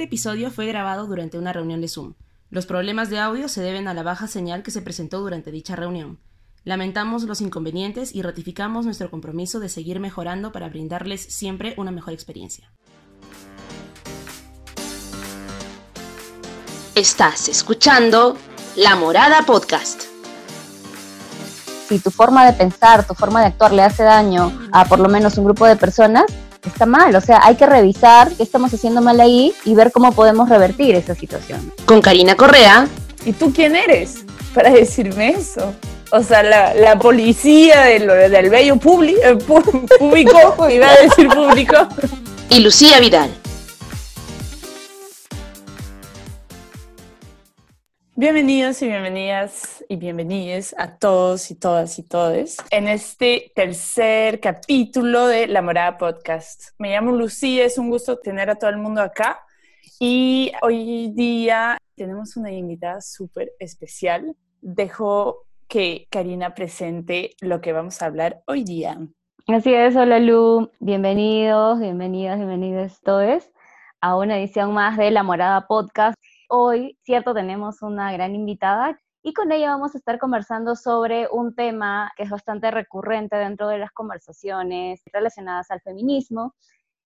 [0.00, 2.14] siguiente episodio fue grabado durante una reunión de Zoom.
[2.48, 5.76] Los problemas de audio se deben a la baja señal que se presentó durante dicha
[5.76, 6.18] reunión.
[6.64, 12.14] Lamentamos los inconvenientes y ratificamos nuestro compromiso de seguir mejorando para brindarles siempre una mejor
[12.14, 12.72] experiencia.
[16.94, 18.38] Estás escuchando
[18.76, 20.04] La Morada Podcast.
[21.88, 25.10] Si tu forma de pensar, tu forma de actuar le hace daño a por lo
[25.10, 26.24] menos un grupo de personas,
[26.66, 27.14] está mal.
[27.14, 30.94] O sea, hay que revisar qué estamos haciendo mal ahí y ver cómo podemos revertir
[30.94, 31.72] esa situación.
[31.84, 32.88] Con Karina Correa.
[33.24, 35.74] ¿Y tú quién eres para decirme eso?
[36.12, 39.36] O sea, la, policía del, del bello público, eh,
[39.98, 41.76] público, iba a decir público.
[42.48, 43.39] Y Lucía Vidal.
[48.20, 55.26] Bienvenidos y bienvenidas y bienvenidos a todos y todas y todes en este tercer capítulo
[55.26, 56.78] de La Morada Podcast.
[56.78, 59.40] Me llamo Lucía, es un gusto tener a todo el mundo acá
[59.98, 64.36] y hoy día tenemos una invitada súper especial.
[64.60, 68.98] Dejo que Karina presente lo que vamos a hablar hoy día.
[69.46, 73.48] Así es, hola Lu, bienvenidos, bienvenidas, bienvenidos todos
[74.02, 76.18] a una edición más de La Morada Podcast
[76.50, 81.54] hoy, cierto, tenemos una gran invitada y con ella vamos a estar conversando sobre un
[81.54, 86.54] tema que es bastante recurrente dentro de las conversaciones relacionadas al feminismo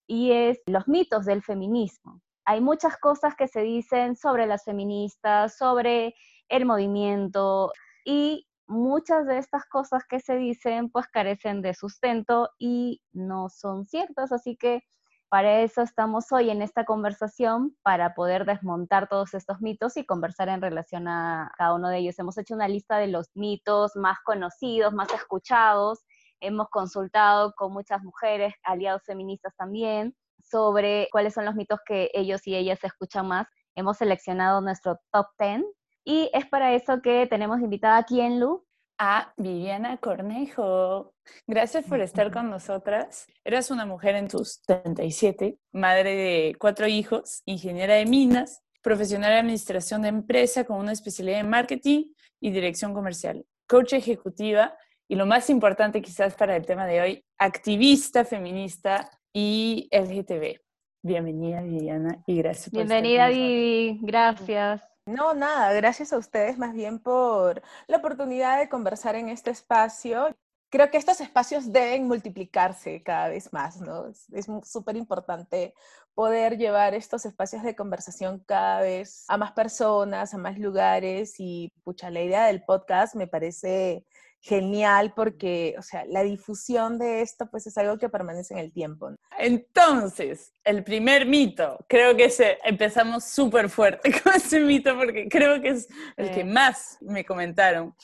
[0.07, 2.21] y es los mitos del feminismo.
[2.45, 6.15] Hay muchas cosas que se dicen sobre las feministas, sobre
[6.49, 7.73] el movimiento
[8.05, 13.87] y muchas de estas cosas que se dicen pues carecen de sustento y no son
[13.87, 14.83] ciertas, así que
[15.31, 20.49] para eso estamos hoy en esta conversación, para poder desmontar todos estos mitos y conversar
[20.49, 22.19] en relación a cada uno de ellos.
[22.19, 26.01] Hemos hecho una lista de los mitos más conocidos, más escuchados.
[26.41, 32.45] Hemos consultado con muchas mujeres, aliados feministas también, sobre cuáles son los mitos que ellos
[32.49, 33.47] y ellas escuchan más.
[33.77, 35.63] Hemos seleccionado nuestro top 10
[36.05, 38.67] y es para eso que tenemos invitada aquí en Lu
[39.03, 41.15] a Viviana Cornejo.
[41.47, 43.27] Gracias por estar con nosotras.
[43.45, 49.39] Eras una mujer en tus 37, madre de cuatro hijos, ingeniera de minas, profesional de
[49.39, 54.77] administración de empresa con una especialidad en marketing y dirección comercial, coach ejecutiva
[55.09, 60.61] y lo más importante quizás para el tema de hoy, activista feminista y LGTB.
[61.03, 64.83] Bienvenida Viviana y gracias por Bienvenida Vivi, gracias.
[65.11, 70.29] No, nada, gracias a ustedes más bien por la oportunidad de conversar en este espacio.
[70.69, 74.07] Creo que estos espacios deben multiplicarse cada vez más, ¿no?
[74.07, 75.75] Es súper importante
[76.15, 81.73] poder llevar estos espacios de conversación cada vez a más personas, a más lugares y,
[81.83, 84.05] pucha, la idea del podcast me parece
[84.41, 88.73] genial porque, o sea, la difusión de esto pues es algo que permanece en el
[88.73, 89.11] tiempo.
[89.39, 95.61] Entonces, el primer mito, creo que se, empezamos súper fuerte con ese mito porque creo
[95.61, 97.95] que es el que más me comentaron.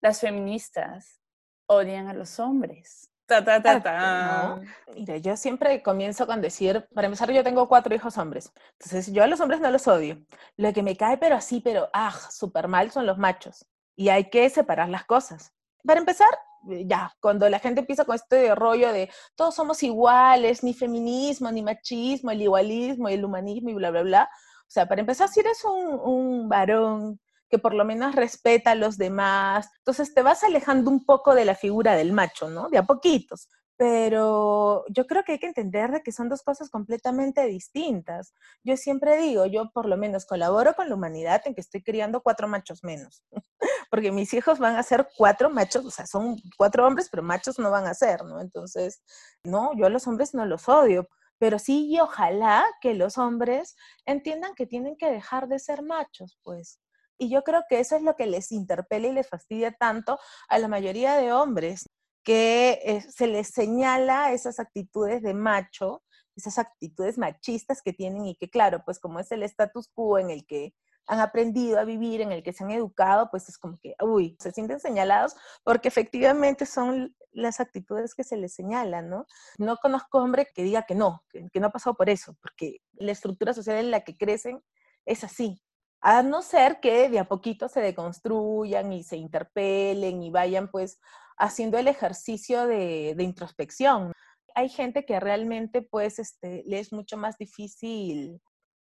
[0.00, 1.20] Las feministas
[1.66, 3.10] odian a los hombres.
[3.26, 4.60] Ta, ta, ta, ta.
[4.94, 8.50] Mira, yo siempre comienzo con decir, para empezar, yo tengo cuatro hijos hombres.
[8.72, 10.24] Entonces, yo a los hombres no los odio.
[10.56, 13.66] Lo que me cae, pero así, pero, ah, súper mal son los machos.
[13.96, 15.52] Y hay que separar las cosas
[15.88, 16.28] para empezar,
[16.70, 21.50] eh, ya, cuando la gente empieza con este rollo de todos somos iguales, ni feminismo,
[21.50, 24.30] ni machismo, el igualismo, el humanismo y bla, bla, bla.
[24.60, 27.18] O sea, para empezar, si eres un, un varón
[27.48, 31.46] que por lo menos respeta a los demás, entonces te vas alejando un poco de
[31.46, 32.68] la figura del macho, ¿no?
[32.68, 36.68] De a poquitos pero yo creo que hay que entender de que son dos cosas
[36.68, 38.34] completamente distintas.
[38.64, 42.20] Yo siempre digo, yo por lo menos colaboro con la humanidad en que estoy criando
[42.20, 43.22] cuatro machos menos,
[43.90, 47.60] porque mis hijos van a ser cuatro machos, o sea, son cuatro hombres, pero machos
[47.60, 48.40] no van a ser, ¿no?
[48.40, 49.00] Entonces,
[49.44, 51.08] no, yo a los hombres no los odio,
[51.38, 56.36] pero sí y ojalá que los hombres entiendan que tienen que dejar de ser machos,
[56.42, 56.80] pues.
[57.16, 60.18] Y yo creo que eso es lo que les interpela y les fastidia tanto
[60.48, 61.86] a la mayoría de hombres
[62.28, 66.02] que eh, se les señala esas actitudes de macho,
[66.36, 70.28] esas actitudes machistas que tienen y que claro, pues como es el status quo en
[70.28, 70.74] el que
[71.06, 74.36] han aprendido a vivir, en el que se han educado, pues es como que, uy,
[74.40, 79.24] se sienten señalados porque efectivamente son las actitudes que se les señalan, ¿no?
[79.56, 83.12] No conozco hombre que diga que no, que, no ha pasado por eso, porque la
[83.12, 84.62] estructura social en la que crecen
[85.06, 85.62] es así.
[86.02, 91.00] A no ser que de a poquito se deconstruyan y se interpelen y vayan pues
[91.38, 94.12] haciendo el ejercicio de, introspección.
[94.54, 98.40] Hay gente que realmente pues este, le es mucho más difícil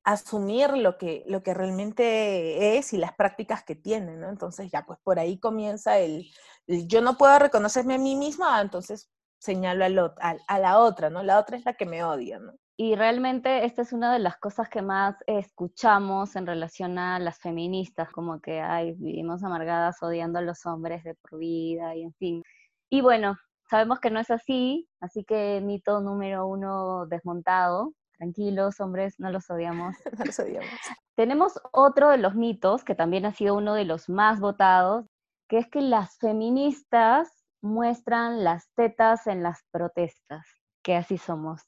[0.03, 4.29] asumir lo que, lo que realmente es y las prácticas que tiene, ¿no?
[4.29, 6.27] Entonces ya pues por ahí comienza el,
[6.67, 11.23] yo no puedo reconocerme a mí misma, entonces señalo a, a, la otra, ¿no?
[11.23, 12.55] La otra es la que me odia, ¿no?
[12.83, 17.39] Y realmente esta es una de las cosas que más escuchamos en relación a las
[17.39, 22.15] feministas, como que, ay, vivimos amargadas odiando a los hombres de por vida y en
[22.15, 22.43] fin.
[22.89, 23.37] Y bueno,
[23.69, 27.93] sabemos que no es así, así que mito número uno desmontado.
[28.17, 29.95] Tranquilos, hombres, no los odiamos.
[30.19, 30.71] no los odiamos.
[31.17, 35.05] Tenemos otro de los mitos, que también ha sido uno de los más votados,
[35.51, 40.47] que es que las feministas muestran las tetas en las protestas,
[40.83, 41.61] que así somos.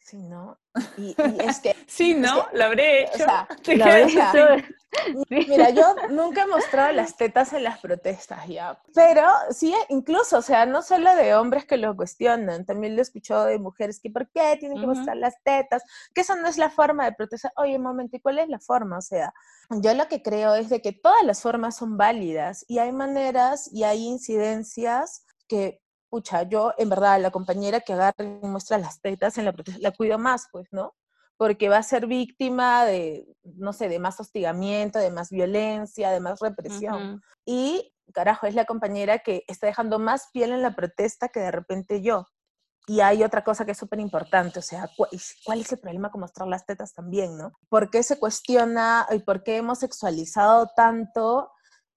[0.00, 0.58] Sí, ¿no?
[0.96, 1.14] Y,
[1.46, 1.76] es que...
[1.86, 2.46] sí, ¿no?
[2.52, 3.26] lo habré hecho.
[5.28, 10.42] Mira, yo nunca he mostrado las tetas en las protestas ya, pero sí, incluso, o
[10.42, 14.10] sea, no solo de hombres que lo cuestionan, también lo he escuchado de mujeres que
[14.10, 15.82] ¿por qué tienen que mostrar las tetas?
[16.14, 17.52] Que esa no es la forma de protestar.
[17.56, 18.98] Oye, un momento, ¿y cuál es la forma?
[18.98, 19.32] O sea,
[19.70, 23.70] yo lo que creo es de que todas las formas son válidas y hay maneras
[23.72, 29.00] y hay incidencias que pucha, yo en verdad la compañera que agarra y muestra las
[29.00, 30.94] tetas en la protesta, la cuido más, pues, ¿no?
[31.36, 36.20] Porque va a ser víctima de, no sé, de más hostigamiento, de más violencia, de
[36.20, 37.22] más represión.
[37.46, 41.52] Y, carajo, es la compañera que está dejando más piel en la protesta que de
[41.52, 42.26] repente yo.
[42.88, 46.22] Y hay otra cosa que es súper importante, o sea, ¿cuál es el problema con
[46.22, 47.52] mostrar las tetas también, no?
[47.68, 51.52] ¿Por qué se cuestiona y por qué hemos sexualizado tanto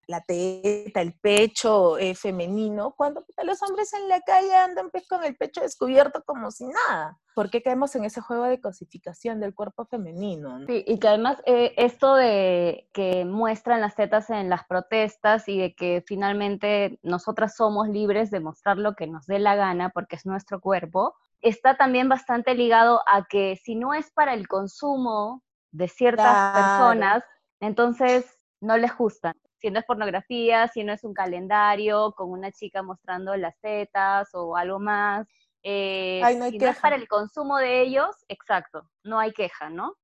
[0.08, 5.24] la teta, el pecho eh, femenino, cuando los hombres en la calle andan pues, con
[5.24, 7.18] el pecho descubierto como si nada.
[7.34, 10.66] ¿Por qué caemos en ese juego de cosificación del cuerpo femenino?
[10.68, 15.58] Sí, y que además eh, esto de que muestran las tetas en las protestas y
[15.58, 20.18] de que finalmente nosotras somos libres de mostrar lo que nos dé la gana porque
[20.18, 25.42] es nuestro cuerpo, está también bastante ligado a que si no es para el consumo
[25.72, 27.24] de ciertas personas,
[27.62, 28.26] entonces
[28.60, 32.82] no les gusta si no es pornografía, si no es un calendario con una chica
[32.82, 35.28] mostrando las tetas o algo más.
[35.64, 39.96] Eh, si no es para el consumo de ellos, exacto, no hay queja, ¿no?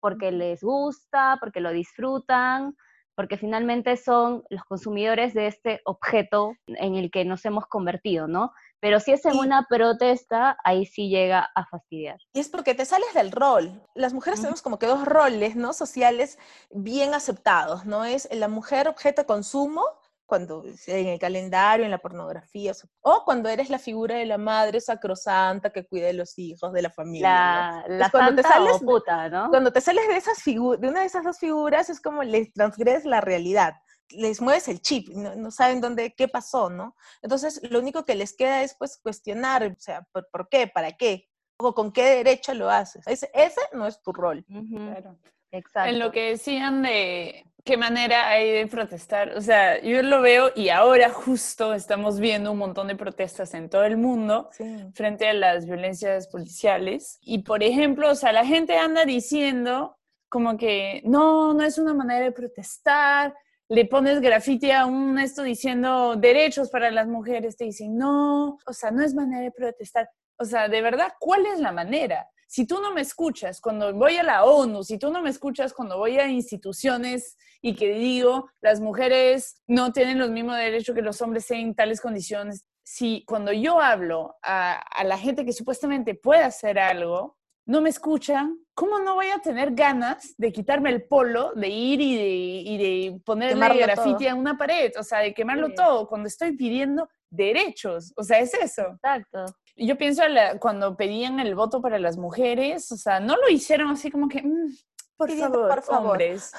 [0.00, 2.76] Porque les gusta, porque lo disfrutan,
[3.14, 8.52] porque finalmente son los consumidores de este objeto en el que nos hemos convertido, ¿no?
[8.86, 12.18] Pero si es en una protesta, ahí sí llega a fastidiar.
[12.32, 13.82] Y es porque te sales del rol.
[13.96, 15.72] Las mujeres tenemos como que dos roles, ¿no?
[15.72, 16.38] Sociales
[16.70, 18.04] bien aceptados, ¿no?
[18.04, 19.82] Es la mujer objeto de consumo,
[20.24, 24.80] cuando en el calendario, en la pornografía, o cuando eres la figura de la madre
[24.80, 27.28] sacrosanta que cuida de los hijos, de la familia.
[27.28, 29.50] La, la cuando te sales, puta, ¿no?
[29.50, 33.04] Cuando te sales de, esas de una de esas dos figuras es como les transgredes
[33.04, 33.74] la realidad
[34.10, 36.96] les mueves el chip, no, saben dónde, qué pasó, ¿no?
[37.22, 40.66] Entonces, lo único que les queda es, pues, cuestionar, o sea, ¿por, qué?
[40.66, 41.28] ¿Para qué?
[41.58, 43.06] ¿O con qué derecho lo haces?
[43.06, 44.44] Ese, ese no es tu rol.
[44.44, 45.18] Claro.
[45.52, 45.90] Exacto.
[45.90, 50.50] En lo que decían de qué manera hay de protestar, o sea, yo lo veo
[50.54, 54.50] y ahora justo estamos viendo un montón de protestas en todo el mundo
[54.94, 57.18] frente a las violencias policiales.
[57.22, 59.96] Y, por ejemplo, o sea, la gente anda diciendo
[60.28, 63.34] como que no, no es una manera de protestar,
[63.68, 68.72] le pones grafiti a un esto diciendo derechos para las mujeres, te dicen, no, o
[68.72, 70.08] sea, no es manera de protestar.
[70.38, 72.28] O sea, de verdad, ¿cuál es la manera?
[72.46, 75.72] Si tú no me escuchas cuando voy a la ONU, si tú no me escuchas
[75.72, 81.02] cuando voy a instituciones y que digo, las mujeres no tienen los mismos derechos que
[81.02, 86.14] los hombres en tales condiciones, si cuando yo hablo a, a la gente que supuestamente
[86.14, 87.35] puede hacer algo,
[87.66, 92.00] no me escuchan, ¿cómo no voy a tener ganas de quitarme el polo, de ir
[92.00, 94.92] y de, y de ponerle grafiti a una pared?
[94.98, 98.12] O sea, de quemarlo todo cuando estoy pidiendo derechos.
[98.16, 98.82] O sea, es eso.
[98.82, 99.44] Exacto.
[99.76, 100.22] Yo pienso
[100.60, 104.42] cuando pedían el voto para las mujeres, o sea, no lo hicieron así como que,
[104.42, 104.74] mm,
[105.16, 106.52] por, favor, por favor, hombres,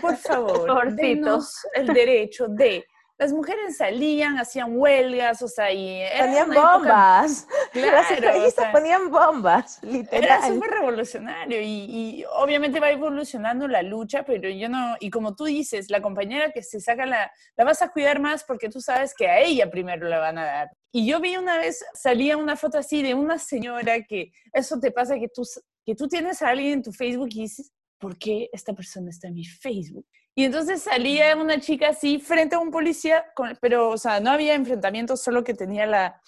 [0.00, 2.84] por favor, denos el derecho de
[3.22, 6.02] las mujeres salían, hacían huelgas, o sea, y...
[6.18, 7.46] Ponían bombas.
[7.72, 10.24] Claro, o ponían bombas, literal.
[10.24, 14.96] Era súper revolucionario y, y, obviamente va evolucionando la lucha, pero yo no...
[14.98, 17.30] Y como tú dices, la compañera que se saca la...
[17.56, 20.44] La vas a cuidar más porque tú sabes que a ella primero la van a
[20.44, 20.70] dar.
[20.90, 24.32] Y yo vi una vez, salía una foto así de una señora que...
[24.52, 25.42] Eso te pasa que tú,
[25.86, 29.28] que tú tienes a alguien en tu Facebook y dices, ¿por qué esta persona está
[29.28, 30.06] en mi Facebook?
[30.34, 33.24] Y entonces salía una chica así frente a un policía,
[33.60, 36.20] pero, o sea, no había enfrentamiento, solo que tenía la,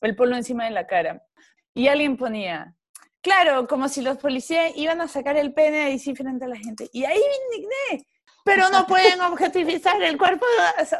[0.00, 1.24] el polo encima de la cara.
[1.74, 2.74] Y alguien ponía,
[3.22, 6.56] claro, como si los policías iban a sacar el pene ahí sí frente a la
[6.56, 6.88] gente.
[6.92, 8.06] Y ahí me indigné,
[8.44, 10.44] pero no pueden objetivizar el cuerpo.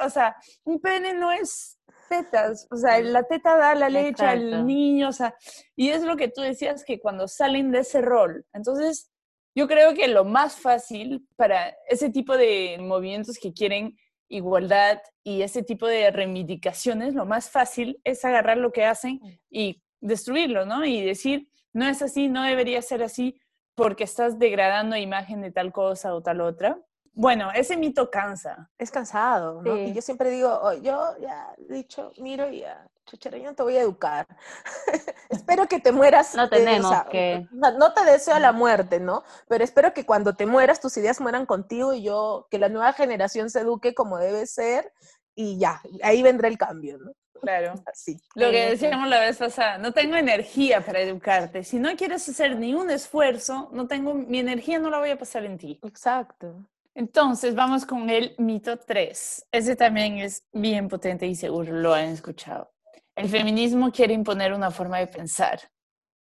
[0.05, 1.79] O sea, un pene no es
[2.09, 5.35] tetas, o sea, la teta da la leche al niño, o sea,
[5.75, 9.12] y es lo que tú decías que cuando salen de ese rol, entonces
[9.55, 13.97] yo creo que lo más fácil para ese tipo de movimientos que quieren
[14.29, 19.83] igualdad y ese tipo de reivindicaciones, lo más fácil es agarrar lo que hacen y
[20.01, 20.85] destruirlo, ¿no?
[20.85, 23.39] Y decir, no es así, no debería ser así
[23.75, 26.79] porque estás degradando imagen de tal cosa o tal otra.
[27.15, 28.71] Bueno, ese mito cansa.
[28.79, 29.77] Es cansado, ¿no?
[29.77, 33.55] Y yo siempre digo, oh, yo ya he dicho, miro y ya, chuchera, yo no
[33.55, 34.27] te voy a educar.
[35.31, 36.35] espero que te mueras.
[36.35, 37.47] No tenemos que...
[37.51, 39.25] No, te deseo la muerte, ¿no?
[39.49, 42.93] Pero espero que cuando te mueras tus ideas mueran contigo y yo, que la nueva
[42.93, 44.93] generación se eduque como debe ser
[45.35, 47.13] y ya, ahí vendrá el cambio, ¿no?
[47.41, 47.75] Claro.
[47.95, 48.17] Sí.
[48.35, 51.63] Lo que decíamos la vez pasada, no tengo energía para educarte.
[51.63, 55.19] Si no quieres hacer ni un esfuerzo, no tengo, mi energía no la voy a
[55.19, 55.79] pasar en ti.
[55.83, 56.67] Exacto.
[56.95, 59.47] Entonces, vamos con el mito 3.
[59.51, 62.71] Ese también es bien potente y seguro lo han escuchado.
[63.17, 65.61] El feminismo quiere imponer una forma de pensar.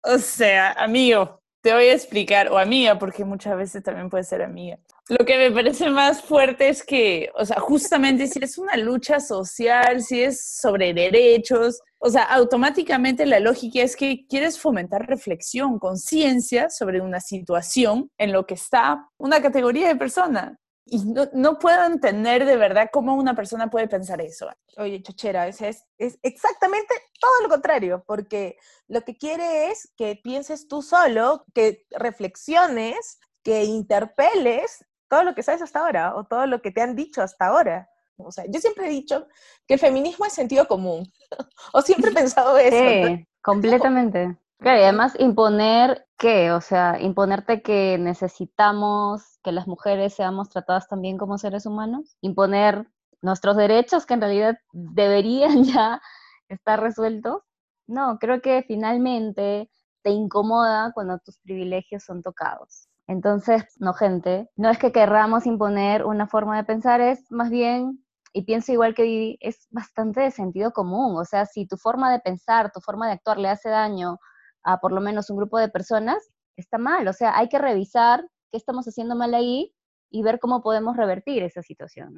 [0.03, 4.43] O sea, amigo, te voy a explicar, o amiga, porque muchas veces también puede ser
[4.43, 4.77] amiga.
[5.09, 9.19] Lo que me parece más fuerte es que, o sea, justamente si es una lucha
[9.19, 15.79] social, si es sobre derechos, o sea, automáticamente la lógica es que quieres fomentar reflexión,
[15.79, 20.59] conciencia sobre una situación en lo que está una categoría de persona.
[20.87, 24.47] Y no, puedo entender de verdad cómo una persona puede pensar eso.
[24.77, 30.19] Oye, chochera, es, es, es exactamente todo lo contrario, porque lo que quiere es que
[30.23, 36.45] pienses tú solo, que reflexiones, que interpeles todo lo que sabes hasta ahora o todo
[36.45, 37.89] lo que te han dicho hasta ahora.
[38.17, 39.27] O sea, yo siempre he dicho
[39.67, 41.11] que el feminismo es sentido común.
[41.73, 42.77] o siempre he pensado eso.
[42.77, 44.37] Sí, completamente.
[44.65, 50.87] Claro, y además imponer qué, o sea, imponerte que necesitamos que las mujeres seamos tratadas
[50.87, 52.87] también como seres humanos, imponer
[53.21, 56.01] nuestros derechos que en realidad deberían ya
[56.49, 57.43] estar resueltos.
[57.85, 59.69] No, creo que finalmente
[60.01, 62.89] te incomoda cuando tus privilegios son tocados.
[63.05, 68.03] Entonces, no, gente, no es que querramos imponer una forma de pensar, es más bien,
[68.33, 71.15] y pienso igual que Vivi, es bastante de sentido común.
[71.19, 74.17] O sea, si tu forma de pensar, tu forma de actuar le hace daño
[74.65, 77.07] a por lo menos un grupo de personas, está mal.
[77.07, 79.73] O sea, hay que revisar qué estamos haciendo mal ahí
[80.11, 82.17] y ver cómo podemos revertir esa situación.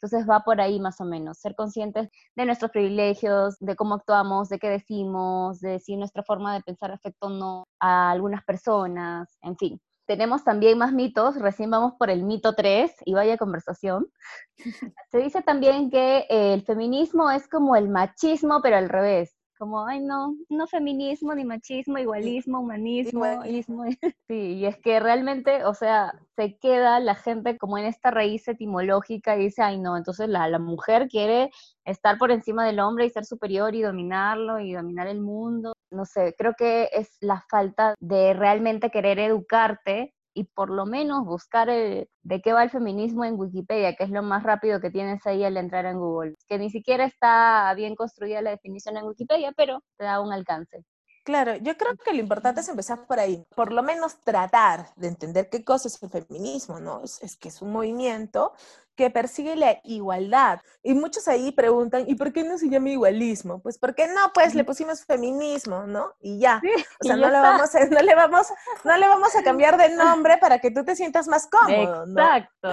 [0.00, 4.48] Entonces va por ahí más o menos, ser conscientes de nuestros privilegios, de cómo actuamos,
[4.48, 9.36] de qué decimos, de si nuestra forma de pensar afecta o no a algunas personas,
[9.42, 14.10] en fin tenemos también más mitos, recién vamos por el mito 3 y vaya conversación.
[15.12, 20.00] Se dice también que el feminismo es como el machismo, pero al revés como, ay,
[20.00, 23.84] no, no feminismo, ni machismo, igualismo, humanismo, igualismo.
[24.28, 28.46] Sí, y es que realmente, o sea, se queda la gente como en esta raíz
[28.46, 31.50] etimológica y dice, ay, no, entonces la, la mujer quiere
[31.84, 35.72] estar por encima del hombre y ser superior y dominarlo y dominar el mundo.
[35.90, 41.24] No sé, creo que es la falta de realmente querer educarte y por lo menos
[41.24, 45.26] buscar de qué va el feminismo en Wikipedia, que es lo más rápido que tienes
[45.26, 46.36] ahí al entrar en Google.
[46.46, 50.84] Que ni siquiera está bien construida la definición en Wikipedia, pero te da un alcance.
[51.24, 55.08] Claro, yo creo que lo importante es empezar por ahí, por lo menos tratar de
[55.08, 57.02] entender qué cosa es el feminismo, ¿no?
[57.02, 58.52] Es, es que es un movimiento
[58.98, 60.60] que persigue la igualdad.
[60.82, 63.60] Y muchos ahí preguntan, ¿y por qué no se llama igualismo?
[63.60, 66.14] Pues porque no, pues le pusimos feminismo, ¿no?
[66.20, 66.60] Y ya.
[67.00, 68.48] o sea, no le, vamos a, no, le vamos,
[68.82, 72.70] no le vamos a cambiar de nombre para que tú te sientas más cómodo, Exacto,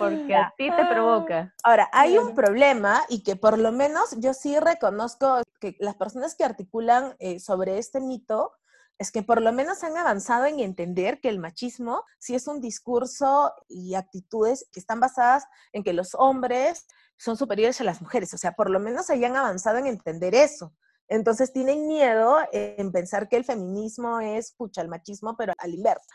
[0.00, 1.54] porque a ti te provoca.
[1.62, 6.34] Ahora, hay un problema y que por lo menos yo sí reconozco que las personas
[6.34, 8.50] que articulan eh, sobre este mito
[8.98, 12.60] es que por lo menos han avanzado en entender que el machismo sí es un
[12.60, 16.86] discurso y actitudes que están basadas en que los hombres
[17.16, 18.34] son superiores a las mujeres.
[18.34, 20.74] O sea, por lo menos hayan avanzado en entender eso.
[21.06, 26.08] Entonces tienen miedo en pensar que el feminismo es, pucha, el machismo, pero al inverso.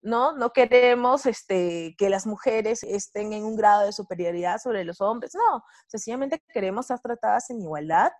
[0.00, 0.32] ¿no?
[0.32, 5.34] No queremos este, que las mujeres estén en un grado de superioridad sobre los hombres,
[5.34, 8.12] no, sencillamente queremos ser tratadas en igualdad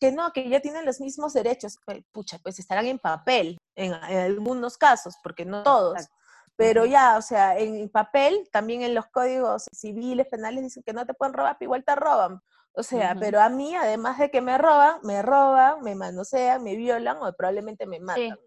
[0.00, 1.78] que no, que ya tienen los mismos derechos.
[1.84, 6.08] Pues, pucha, pues estarán en papel en, algunos casos, porque no todos.
[6.56, 11.06] Pero ya, o sea, en papel, también en los códigos civiles, penales, dicen que no
[11.06, 12.42] te pueden robar, pero igual te roban.
[12.72, 16.76] O sea, pero a mí, además de que me roban, me roban, me manosean, me
[16.76, 18.38] violan o probablemente me matan.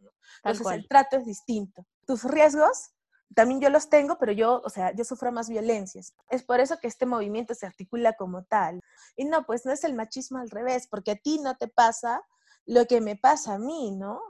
[0.44, 1.86] Entonces el trato es distinto.
[2.06, 2.93] Tus riesgos
[3.34, 6.14] también yo los tengo, pero yo, o sea, yo sufro más violencias.
[6.30, 8.80] Es por eso que este movimiento se articula como tal.
[9.16, 12.24] Y no, pues no es el machismo al revés, porque a ti no te pasa
[12.66, 14.22] lo que me pasa a mí, ¿no?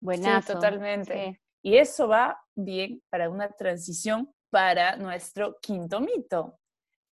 [0.00, 0.48] Buenazo.
[0.48, 1.40] Sí, totalmente.
[1.62, 6.58] Y eso va bien para una transición para nuestro quinto mito.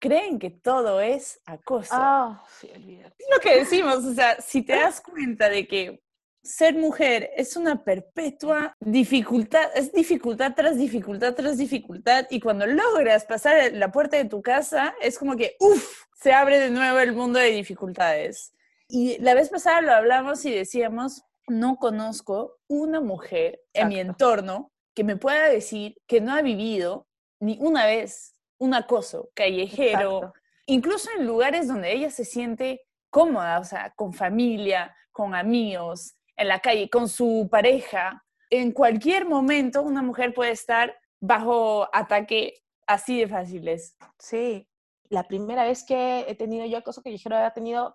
[0.01, 1.91] Creen que todo es acoso.
[1.93, 6.04] Ah, sí, es lo que decimos, o sea, si te das cuenta de que
[6.45, 13.25] ser mujer es una perpetua dificultad, es dificultad tras dificultad tras dificultad y cuando logras
[13.25, 17.15] pasar la puerta de tu casa es como que, uff, se abre de nuevo el
[17.15, 18.53] mundo de dificultades.
[18.89, 24.71] Y la vez pasada lo hablamos y decíamos, no conozco una mujer en mi entorno
[24.95, 27.07] que me pueda decir que no ha vivido
[27.41, 30.41] ni una vez un acoso callejero, Exacto.
[30.67, 36.49] incluso en lugares donde ella se siente cómoda, o sea, con familia, con amigos, en
[36.49, 38.25] la calle, con su pareja.
[38.51, 43.97] En cualquier momento una mujer puede estar bajo ataque así de fáciles.
[44.19, 44.69] Sí,
[45.09, 47.95] la primera vez que he tenido yo acoso callejero había tenido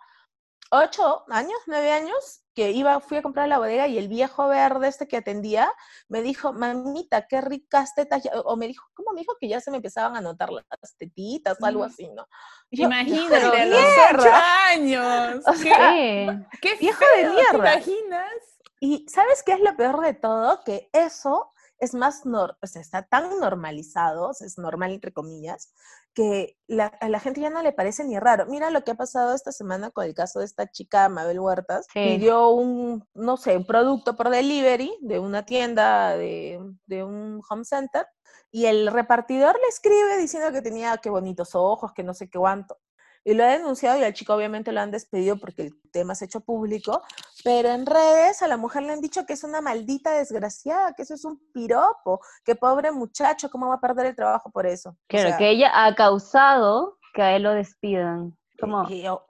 [0.70, 4.88] ocho años, nueve años, que iba, fui a comprar la bodega y el viejo verde
[4.88, 5.72] este que atendía
[6.10, 9.62] me dijo, mamita, qué ricas tetas, ya-", o me dijo, ¿cómo me dijo que ya
[9.62, 12.28] se me empezaban a notar las tetitas o algo así, ¿no?
[12.70, 14.66] Imagínate, "Hijo de a los ocho mierda".
[14.70, 15.44] años.
[15.48, 17.74] O ¿Qué, qué viejo de feo, ¿Te mierda.
[17.74, 18.34] imaginas?
[18.82, 20.64] Y ¿sabes qué es lo peor de todo?
[20.64, 25.14] Que eso es más, nor o sea, está tan normalizado, o sea, es normal entre
[25.14, 25.74] comillas,
[26.14, 28.46] que la- a la gente ya no le parece ni raro.
[28.48, 31.86] Mira lo que ha pasado esta semana con el caso de esta chica Mabel Huertas.
[31.94, 32.00] Sí.
[32.18, 37.64] Pidió un, no sé, un producto por delivery de una tienda, de, de un home
[37.64, 38.06] center,
[38.52, 42.40] y el repartidor le escribe diciendo que tenía qué bonitos ojos, que no sé qué
[42.40, 42.78] cuánto.
[43.24, 46.24] Y lo ha denunciado y al chico obviamente lo han despedido porque el tema se
[46.24, 47.04] ha hecho público,
[47.44, 51.04] pero en redes a la mujer le han dicho que es una maldita desgraciada, que
[51.04, 54.90] eso es un piropo, que pobre muchacho, ¿cómo va a perder el trabajo por eso?
[54.90, 58.38] O Claro, sea, que ella ha causado que a él lo despidan.
[58.60, 59.26] Como, y yo,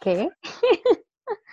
[0.00, 0.30] ¿qué?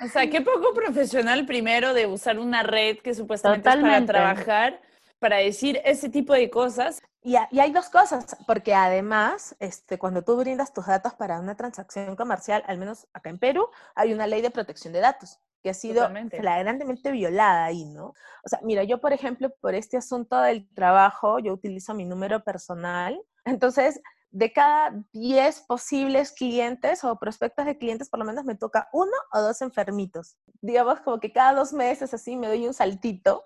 [0.03, 4.81] O sea, qué poco profesional primero de usar una red que supuestamente es para trabajar,
[5.19, 7.01] para decir ese tipo de cosas.
[7.23, 11.39] Y, ha- y hay dos cosas, porque además, este, cuando tú brindas tus datos para
[11.39, 15.39] una transacción comercial, al menos acá en Perú, hay una ley de protección de datos
[15.61, 16.37] que ha sido Totalmente.
[16.39, 18.07] flagrantemente violada ahí, ¿no?
[18.45, 22.43] O sea, mira, yo, por ejemplo, por este asunto del trabajo, yo utilizo mi número
[22.43, 23.19] personal.
[23.43, 28.87] Entonces, de cada 10 posibles clientes o prospectos de clientes, por lo menos me toca
[28.93, 30.37] uno o dos enfermitos.
[30.61, 33.43] Digamos como que cada dos meses así me doy un saltito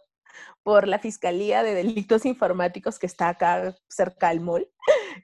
[0.64, 4.68] por la Fiscalía de Delitos Informáticos que está acá cerca del mall.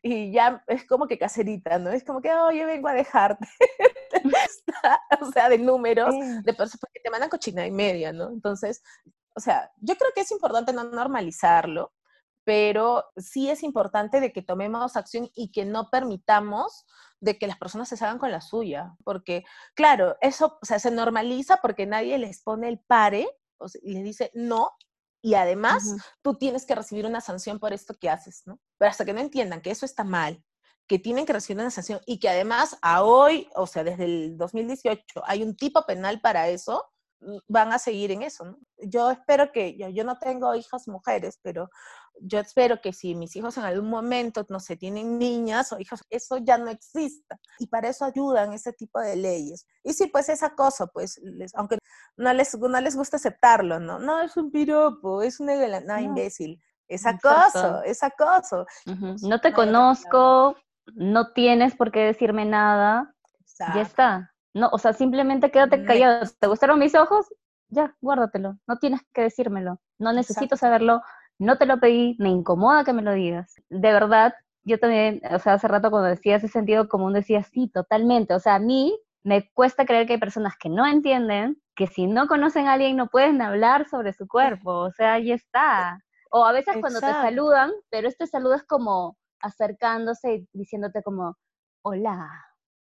[0.02, 1.92] Y ya es como que caserita, ¿no?
[1.92, 3.48] Es como que, oye, vengo a dejarte.
[5.22, 8.30] O sea, de números, de personas, porque te mandan cochina y media, ¿no?
[8.30, 8.84] Entonces,
[9.36, 11.94] o sea, yo creo que es importante no normalizarlo,
[12.44, 16.86] pero sí es importante de que tomemos acción y que no permitamos
[17.20, 19.44] de que las personas se salgan con la suya, porque,
[19.76, 23.28] claro, eso, o sea, se normaliza porque nadie les pone el pare
[23.60, 24.72] o sea, y les dice no,
[25.22, 28.60] y además tú tienes que recibir una sanción por esto que haces, ¿no?
[28.78, 30.44] Pero hasta que no entiendan que eso está mal,
[30.88, 34.38] que tienen que recibir una sanción y que además a hoy, o sea, desde el
[34.38, 36.86] 2018 hay un tipo penal para eso,
[37.48, 38.58] van a seguir en eso, ¿no?
[38.78, 41.70] Yo espero que, yo, yo no tengo hijas mujeres, pero
[42.22, 46.04] yo espero que si mis hijos en algún momento, no sé, tienen niñas o hijos,
[46.10, 47.38] eso ya no exista.
[47.60, 49.66] Y para eso ayudan ese tipo de leyes.
[49.84, 51.78] Y sí, pues es acoso, pues, les- aunque
[52.18, 54.00] no les, no les gusta aceptarlo, ¿no?
[54.00, 55.56] No, es un piropo, es una...
[55.56, 56.00] No, No.
[56.00, 56.62] imbécil.
[56.88, 57.30] Es Exacto.
[57.30, 58.66] acoso, es acoso.
[58.86, 60.56] Pues, No te lo conozco,
[60.96, 63.14] no tienes por qué decirme nada,
[63.74, 64.34] ya está.
[64.54, 65.88] No, o sea, simplemente quédate Next.
[65.88, 66.26] callado.
[66.40, 67.28] ¿Te gustaron mis ojos?
[67.70, 68.58] Ya, guárdatelo.
[68.68, 69.80] No tienes que decírmelo.
[70.00, 70.58] No necesito Exacto.
[70.58, 71.02] saberlo.
[71.38, 72.16] No te lo pedí.
[72.20, 73.56] Me incomoda que me lo digas.
[73.70, 74.34] De verdad,
[74.64, 78.34] yo también, o sea, hace rato cuando decía ese sentido común decía sí, totalmente.
[78.34, 82.08] O sea, a mí me cuesta creer que hay personas que no entienden que si
[82.08, 84.72] no conocen a alguien no pueden hablar sobre su cuerpo.
[84.72, 86.00] O sea, ahí está.
[86.32, 91.38] O a veces cuando te saludan, pero este saludo es como acercándose y diciéndote como,
[91.84, 92.28] hola,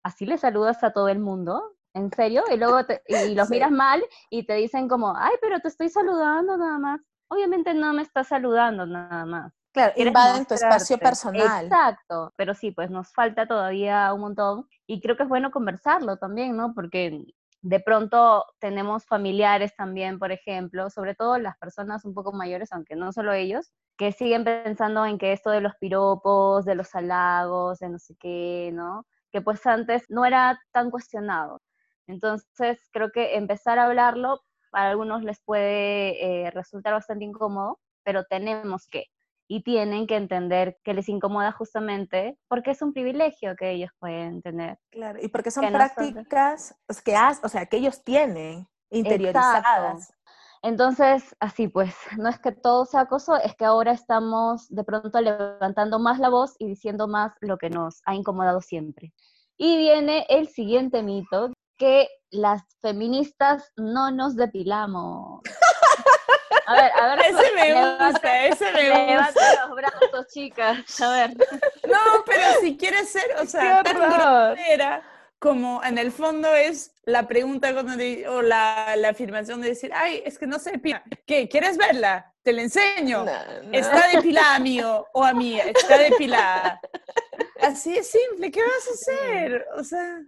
[0.05, 1.73] ¿así le saludas a todo el mundo?
[1.93, 2.43] ¿En serio?
[2.53, 3.53] Y luego te- y los Sí.
[3.55, 7.01] miras mal y te dicen como, ay, pero te estoy saludando nada más.
[7.27, 9.53] Obviamente no me estás saludando nada más.
[9.73, 11.65] Claro, invaden tu espacio personal.
[11.65, 16.17] Exacto, pero sí, pues nos falta todavía un montón y creo que es bueno conversarlo
[16.17, 16.73] también, ¿no?
[16.75, 17.25] Porque
[17.61, 22.95] de pronto tenemos familiares también, por ejemplo, sobre todo las personas un poco mayores, aunque
[22.95, 27.79] no solo ellos, que siguen pensando en que esto de los piropos, de los halagos,
[27.79, 29.05] de no sé qué, ¿no?
[29.35, 31.61] Que pues antes no era tan cuestionado.
[32.07, 34.39] Entonces, creo que empezar a hablarlo
[34.71, 39.07] para algunos les puede eh, resultar bastante incómodo, pero tenemos que
[39.49, 44.41] y tienen que entender que les incomoda justamente porque es un privilegio que ellos pueden
[44.41, 44.77] tener.
[44.89, 50.13] Claro, y porque son que prácticas que, has- o sea, que ellos tienen interiorizadas.
[50.65, 55.21] Entonces, así pues, no es que todo sea acoso, es que ahora estamos de pronto
[55.21, 59.13] levantando más la voz y diciendo más lo que nos ha incomodado siempre.
[59.57, 65.41] Y viene el siguiente mito, que las feministas no nos depilamos.
[66.65, 67.19] A ver, a ver.
[67.29, 69.05] Ese me levanta- gusta, ese me gusta.
[69.05, 71.01] Levanta los brazos, chicas.
[71.01, 71.37] A ver.
[71.87, 75.14] No, pero si quieres ser, o sea, ¡Qué tan grosera
[75.45, 77.69] como en el fondo es la pregunta
[78.29, 81.03] o la, la afirmación de decir, ay, es que no se depila.
[81.27, 81.47] ¿Qué?
[81.47, 82.33] ¿Quieres verla?
[82.41, 83.23] Te la enseño.
[83.23, 83.71] No, no.
[83.71, 86.81] Está depilada, amigo o amiga, está depilada.
[87.61, 89.67] Así es simple, ¿qué vas a hacer?
[89.77, 90.19] O sea,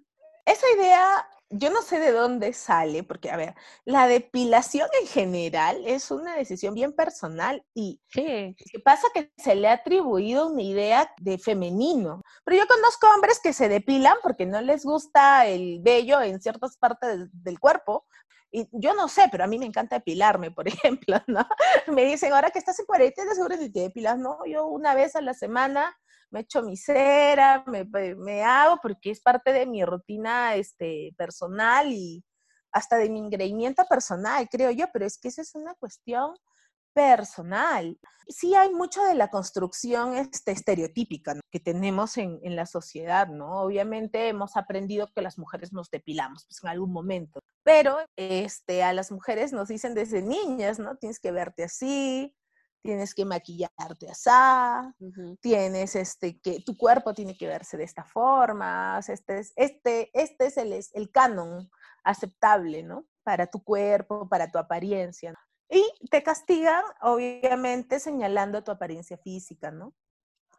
[0.45, 3.55] Esa idea, yo no sé de dónde sale, porque, a ver,
[3.85, 8.55] la depilación en general es una decisión bien personal y Sí.
[8.71, 9.07] ¿Qué pasa?
[9.13, 12.21] Que se le ha atribuido una idea de femenino.
[12.43, 16.77] Pero yo conozco hombres que se depilan porque no les gusta el vello en ciertas
[16.77, 18.05] partes del, del cuerpo.
[18.51, 21.45] Y yo no sé, pero a mí me encanta depilarme, por ejemplo, ¿no?
[21.87, 24.17] Me dicen, ahora que estás en cuarentena, seguro que te depilas.
[24.17, 25.95] No, yo una vez a la semana
[26.31, 27.85] me echo mi cera, me,
[28.15, 32.23] me hago, porque es parte de mi rutina este, personal y
[32.71, 36.33] hasta de mi engreimiento personal, creo yo, pero es que esa es una cuestión
[36.93, 37.97] personal.
[38.27, 43.61] Sí hay mucho de la construcción este, estereotípica que tenemos en, en, la sociedad, ¿no?
[43.61, 48.93] Obviamente hemos aprendido que las mujeres nos depilamos pues, en algún momento, pero este, a
[48.93, 50.95] las mujeres nos dicen desde niñas, ¿no?
[50.97, 52.35] Tienes que verte así,
[52.81, 55.37] tienes que maquillarte así, uh -huh.
[55.41, 60.47] tienes este, que tu cuerpo tiene que verse de esta forma, este es, este, este
[60.47, 61.69] es el, el canon
[62.03, 63.05] aceptable, ¿no?
[63.23, 65.31] Para tu cuerpo, para tu apariencia.
[65.31, 65.37] ¿no?
[65.69, 69.93] Y te castigan, obviamente, señalando tu apariencia física, ¿no?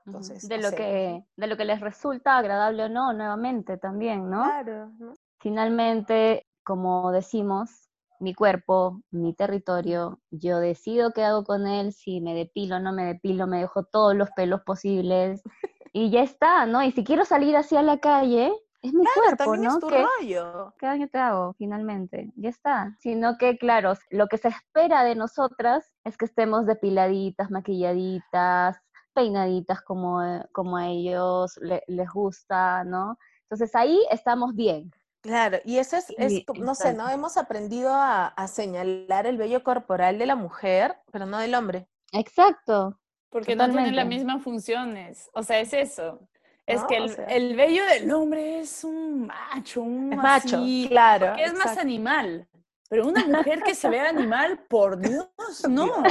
[0.04, 0.76] Entonces, de, lo sé.
[0.76, 4.44] que, de lo que les resulta agradable o no, nuevamente también, ¿no?
[4.44, 4.90] Claro.
[4.98, 5.14] ¿no?
[5.38, 7.87] Finalmente, como decimos,
[8.20, 13.04] mi cuerpo, mi territorio, yo decido qué hago con él, si me depilo, no me
[13.04, 15.42] depilo, me dejo todos los pelos posibles
[15.92, 16.82] y ya está, ¿no?
[16.82, 18.52] Y si quiero salir hacia la calle,
[18.82, 19.74] es mi claro, cuerpo, ¿no?
[19.74, 20.74] Es tu ¿Qué, rollo.
[20.78, 22.32] ¿Qué daño te hago finalmente?
[22.36, 22.96] Ya está.
[23.00, 28.76] Sino que, claro, lo que se espera de nosotras es que estemos depiladitas, maquilladitas,
[29.14, 30.20] peinaditas como,
[30.52, 33.18] como a ellos le, les gusta, ¿no?
[33.42, 34.92] Entonces ahí estamos bien.
[35.20, 37.08] Claro, y eso es, es no sé, ¿no?
[37.08, 41.88] Hemos aprendido a, a, señalar el vello corporal de la mujer, pero no del hombre.
[42.12, 42.98] Exacto.
[43.28, 43.76] Porque Totalmente.
[43.76, 45.28] no tienen las mismas funciones.
[45.34, 46.20] O sea, es eso.
[46.66, 46.86] Es ¿No?
[46.86, 50.86] que el, o sea, el, vello del hombre es un macho, un es macho, así,
[50.88, 51.34] claro.
[51.34, 52.46] Que es más animal.
[52.88, 55.28] Pero una mujer que se vea animal, por Dios,
[55.68, 56.02] no.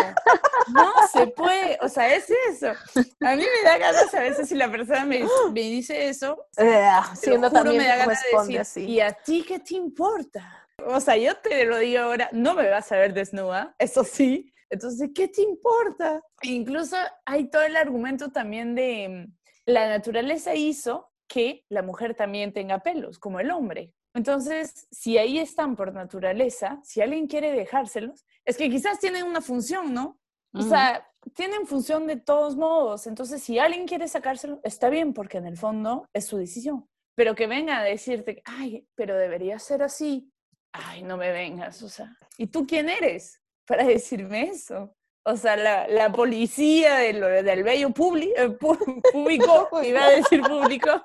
[0.68, 1.78] No se puede.
[1.82, 2.68] O sea, es eso.
[3.22, 6.46] A mí me da ganas a veces si la persona me, me dice eso.
[6.58, 8.86] Eh, siendo juro, también me da ganas de decir, así.
[8.86, 10.68] ¿y a ti qué te importa?
[10.86, 14.54] O sea, yo te lo digo ahora, no me vas a ver desnuda, eso sí.
[14.70, 16.22] Entonces, ¿qué te importa?
[16.44, 19.28] Incluso hay todo el argumento también de
[19.66, 23.94] la naturaleza hizo que la mujer también tenga pelos, como el hombre.
[24.18, 29.42] Entonces, si ahí están por naturaleza, si alguien quiere dejárselos, es que quizás tienen una
[29.42, 30.20] función, ¿no?
[30.54, 30.70] O uh -huh.
[30.70, 33.06] sea, tienen función de todos modos.
[33.06, 36.90] Entonces, si alguien quiere sacárselo, está bien, porque en el fondo es su decisión.
[37.16, 40.32] Pero que venga a decirte, ay, pero debería ser así.
[40.72, 42.18] Ay, no me vengas, o sea.
[42.40, 44.97] ¿Y tú quién eres para decirme eso?
[45.30, 48.50] O sea, la, la policía del, del bello publi, eh,
[49.12, 51.02] público, iba a decir público.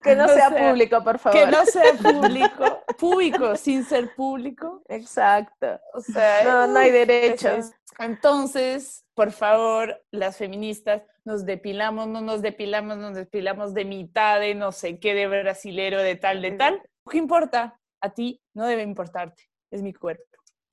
[0.00, 1.38] que no sea, sea, público, por favor.
[1.38, 4.82] Que no sea público, público sin ser público.
[4.88, 5.78] Exacto.
[5.92, 7.72] O sea, no, no hay derechos.
[7.98, 14.54] Entonces, por favor, las feministas, nos depilamos, no nos depilamos, nos depilamos de mitad de
[14.54, 16.82] no sé qué, de brasilero, de tal, de tal.
[17.10, 17.78] ¿Qué importa?
[18.00, 19.50] A ti no debe importarte.
[19.70, 20.24] Es mi cuerpo.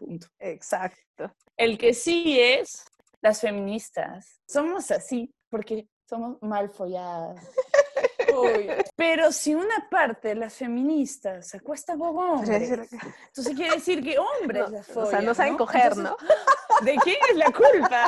[0.03, 0.27] Punto.
[0.39, 1.33] Exacto.
[1.55, 2.83] El que sí es
[3.21, 4.41] las feministas.
[4.47, 7.39] Somos así porque somos mal folladas.
[8.35, 8.67] Uy.
[8.95, 14.17] Pero si una parte de las feministas se acuesta con hombres, entonces quiere decir que
[14.17, 15.57] hombres no, las follan, O sea, no saben ¿no?
[15.59, 16.17] coger, ¿no?
[16.83, 18.05] ¿De quién es la culpa?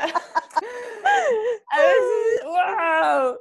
[1.70, 3.38] A veces, wow,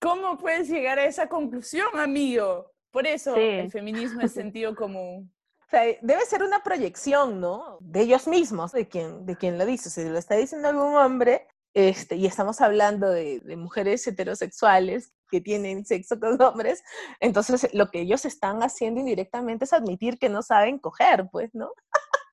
[0.00, 2.70] ¿cómo puedes llegar a esa conclusión, amigo?
[2.90, 3.40] Por eso Sí.
[3.40, 5.32] el feminismo es sentido común.
[5.72, 7.78] Sea, debe ser una proyección, ¿no?
[7.80, 9.88] De ellos mismos, de quien, de quien lo dice.
[9.88, 15.40] Si lo está diciendo algún hombre, este, y estamos hablando de, de mujeres heterosexuales que
[15.40, 16.84] tienen sexo con hombres,
[17.20, 21.70] entonces lo que ellos están haciendo indirectamente es admitir que no saben coger, pues, ¿no?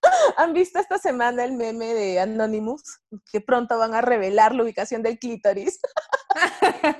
[0.35, 2.99] ¿Han visto esta semana el meme de Anonymous?
[3.31, 5.79] Que pronto van a revelar la ubicación del clítoris.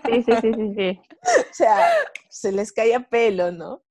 [0.06, 1.02] Sí, sí, sí, sí, sí.
[1.22, 1.88] O sea,
[2.30, 3.84] se les cae a pelo, ¿no?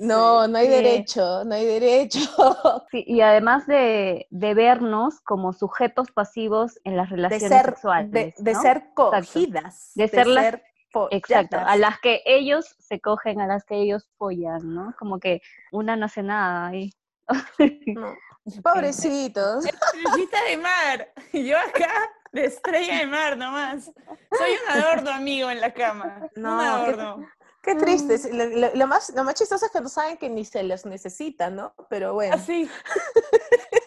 [0.00, 0.72] No, no hay Sí.
[0.72, 2.18] derecho, no hay derecho.
[2.90, 8.10] Sí, y además de, de vernos como sujetos pasivos en las De relaciones ser, sexuales.
[8.10, 8.62] de, de ¿no?
[8.62, 9.92] ser cogidas.
[9.94, 10.58] De ser las-
[11.10, 14.92] Exacto, a las que ellos se cogen, a las que ellos follan, ¿no?
[14.98, 16.92] Como que una no hace nada ahí.
[17.94, 18.12] No.
[18.64, 19.64] Pobrecitos.
[19.66, 21.12] Estrellita de mar.
[21.32, 21.92] Y yo acá
[22.32, 23.84] de estrella de mar nomás.
[24.36, 26.28] Soy un adorno, amigo, en la cama.
[26.34, 27.28] No, un ¿qué- adorno.
[27.62, 28.18] Qué triste.
[28.32, 30.86] Lo, lo- lo más, lo más chistoso es que no saben que ni se los
[30.86, 31.74] necesita, ¿no?
[31.88, 32.34] Pero bueno.
[32.34, 32.68] Así.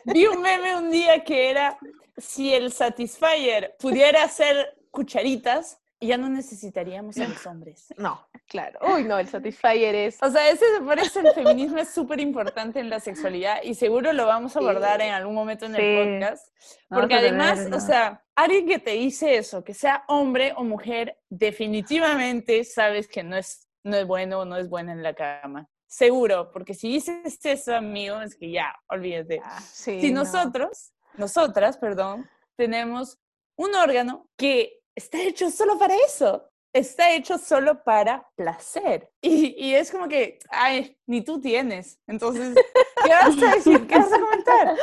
[0.05, 1.77] Vi un meme un día que era,
[2.17, 7.87] si el Satisfyer pudiera hacer cucharitas, ya no necesitaríamos a los hombres.
[7.97, 8.79] No, claro.
[8.93, 10.21] Uy, no, el Satisfyer es...
[10.21, 14.13] O sea, ese me parece el feminismo es súper importante en la sexualidad y seguro
[14.13, 15.07] lo vamos a abordar Sí.
[15.07, 15.81] en algún momento en Sí.
[15.81, 16.47] el podcast.
[16.89, 21.17] Porque además, tener o sea, alguien que te dice eso, que sea hombre o mujer,
[21.29, 25.67] definitivamente sabes que no es, no es bueno o no es buena en la cama.
[25.87, 29.41] Seguro, porque si dices eso, amigo, es que ya, olvídate.
[29.43, 30.23] Ah, sí, si no.
[30.23, 33.19] nosotros, nosotras, perdón, tenemos
[33.55, 39.09] un órgano que está hecho solo para eso, está hecho solo para placer.
[39.21, 41.99] Y, y es como que, ay, ni tú tienes.
[42.07, 42.55] Entonces,
[43.03, 43.87] ¿qué vas a decir?
[43.87, 44.75] ¿Qué vas a comentar?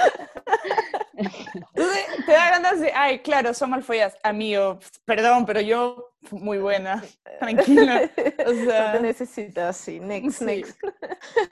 [1.16, 4.16] Entonces, te da ganas de, ay, claro, son malfollas.
[4.23, 7.03] Amigo, perdón, pero yo, muy buena,
[7.38, 8.11] tranquila.
[8.46, 10.01] O No sea, te necesito así.
[10.01, 10.44] Next, sí.
[10.44, 10.81] next.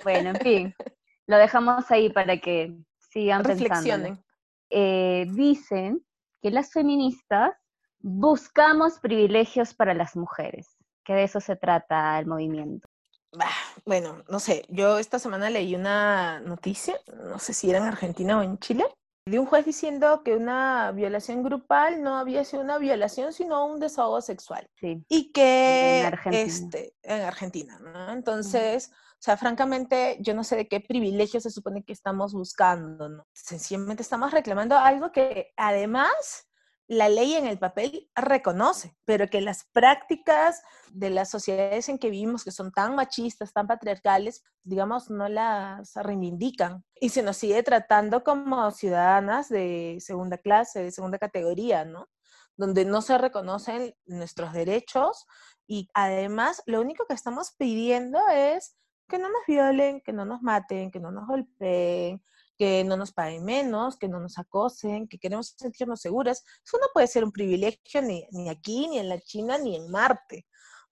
[0.05, 0.75] Bueno, en fin,
[1.27, 2.75] lo dejamos ahí para que
[3.11, 4.19] sigan pensando.
[4.71, 5.35] Reflexionen.
[5.35, 6.05] dicen
[6.41, 7.55] que las feministas
[8.01, 12.89] buscamos privilegios para las mujeres, que de eso se trata el movimiento.
[13.33, 13.47] Bah,
[13.85, 18.39] Bueno, no sé, yo esta semana leí una noticia, no sé si era en Argentina
[18.39, 18.85] o en Chile,
[19.27, 23.79] de un juez diciendo que una violación grupal no había sido una violación, sino un
[23.79, 24.67] desahogo sexual.
[24.81, 26.43] Sí, Y que, Argentina.
[26.43, 28.13] este, en Argentina, ¿no?
[28.13, 33.09] Entonces, o sea, francamente, yo no sé de qué privilegio se supone que estamos buscando,
[33.09, 33.27] ¿no?
[33.35, 36.48] Sencillamente estamos reclamando algo que además
[36.89, 42.09] la ley en el papel reconoce, pero que las prácticas de las sociedades en que
[42.09, 46.83] vivimos, que son tan machistas, tan patriarcales, digamos, no las reivindican.
[46.99, 52.09] Y se nos sigue tratando como ciudadanas de segunda clase, de segunda categoría, ¿no?
[52.57, 55.27] Donde no se reconocen nuestros derechos
[55.67, 58.75] y además lo único que estamos pidiendo es
[59.09, 62.23] que no nos violen, que no nos maten, que no nos golpeen,
[62.59, 66.45] que no nos paguen menos, que no nos acosen, que queremos sentirnos seguras.
[66.65, 69.91] Eso no puede ser un privilegio ni, ni aquí, ni en la China, ni en
[69.91, 70.47] Marte.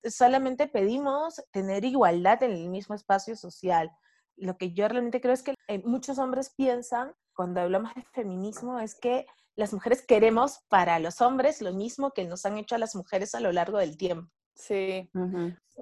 [0.04, 3.90] Solamente pedimos tener igualdad en el mismo espacio social.
[4.36, 8.78] Lo que yo realmente creo es que eh, muchos hombres piensan, cuando hablamos de feminismo,
[8.78, 9.26] es que
[9.56, 13.34] las mujeres queremos para los hombres lo mismo que nos han hecho a las mujeres
[13.34, 14.30] a lo largo del tiempo.
[14.54, 15.10] sí.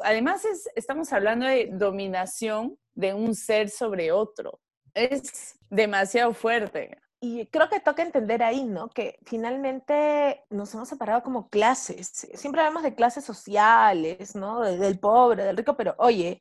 [0.03, 4.61] Además, es, estamos hablando de dominación de un ser sobre otro.
[4.95, 6.99] Es demasiado fuerte.
[7.21, 8.89] Y creo que toca entender ahí, ¿no?
[8.91, 12.09] Que finalmente nos hemos separado como clases.
[12.35, 14.61] Siempre hablamos de clases sociales, ¿no?
[14.61, 16.39] De- del pobre, del rico, pero oye,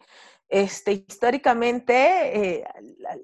[0.50, 2.66] este, históricamente eh,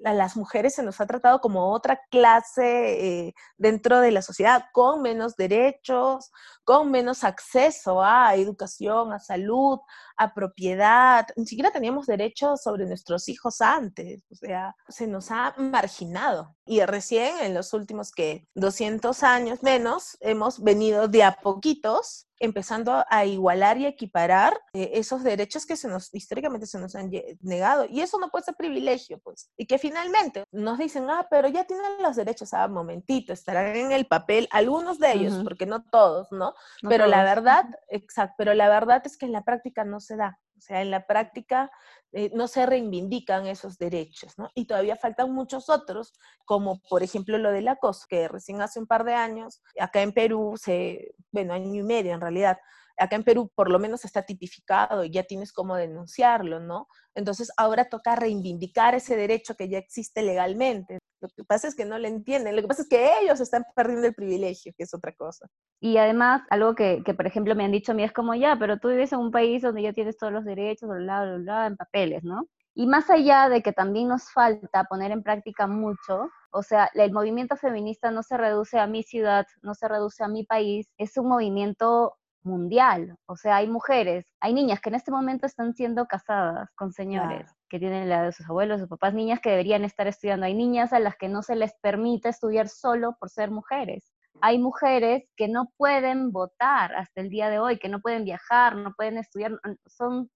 [0.06, 4.22] a, a las mujeres se nos ha tratado como otra clase eh, dentro de la
[4.22, 6.32] sociedad, con menos derechos,
[6.69, 9.79] con menos acceso a educación, a salud,
[10.15, 11.25] a propiedad.
[11.36, 14.21] Ni siquiera teníamos derechos sobre nuestros hijos antes.
[14.29, 16.55] O sea, se nos ha marginado.
[16.67, 23.03] Y recién en los últimos que 200 años menos hemos venido de a poquitos empezando
[23.10, 27.86] a igualar y equiparar eh, esos derechos que se nos históricamente se nos han negado
[27.89, 31.65] y eso no puede ser privilegio pues y que finalmente nos dicen ah pero ya
[31.65, 35.43] tienen los derechos ah momentito estarán en el papel algunos de ellos Ujú.
[35.43, 39.32] porque no todos no no pero la verdad, exacto, pero la verdad es que en
[39.32, 40.39] la práctica no se da.
[40.58, 41.72] O sea, en la práctica
[42.12, 44.50] eh, no se reivindican esos derechos, ¿no?
[44.56, 48.88] Y todavía faltan muchos otros, como por ejemplo lo del acoso, que recién hace un
[48.88, 52.58] par de años, acá en Perú, se, bueno, año y medio en realidad,
[52.99, 56.88] acá en Perú por lo menos está tipificado y ya tienes cómo denunciarlo, ¿no?
[57.15, 60.99] Entonces ahora toca reivindicar ese derecho que ya existe legalmente.
[61.21, 63.65] Lo que pasa es que no lo entienden, lo que pasa es que ellos están
[63.75, 65.47] perdiendo el privilegio, que es otra cosa.
[65.81, 68.55] Y además, algo que, que, por ejemplo, me han dicho a mí es como, ya,
[68.57, 71.67] pero tú vives en un país donde ya tienes todos los derechos, bla, bla, bla,
[71.67, 72.47] en papeles, ¿no?
[72.73, 77.12] Y más allá de que también nos falta poner en práctica mucho, o sea, el
[77.12, 81.17] movimiento feminista no se reduce a mi ciudad, no se reduce a mi país, es
[81.17, 83.15] un movimiento mundial.
[83.25, 87.41] O sea, hay mujeres, hay niñas que en este momento están siendo casadas con señores
[87.41, 87.54] Claro.
[87.69, 90.45] que tienen la edad de sus abuelos, sus papás, niñas que deberían estar estudiando.
[90.45, 94.12] Hay niñas a las que no se les permite estudiar solo por ser mujeres.
[94.41, 98.75] Hay mujeres que no pueden votar hasta el día de hoy, que no pueden viajar,
[98.75, 100.30] no pueden estudiar, son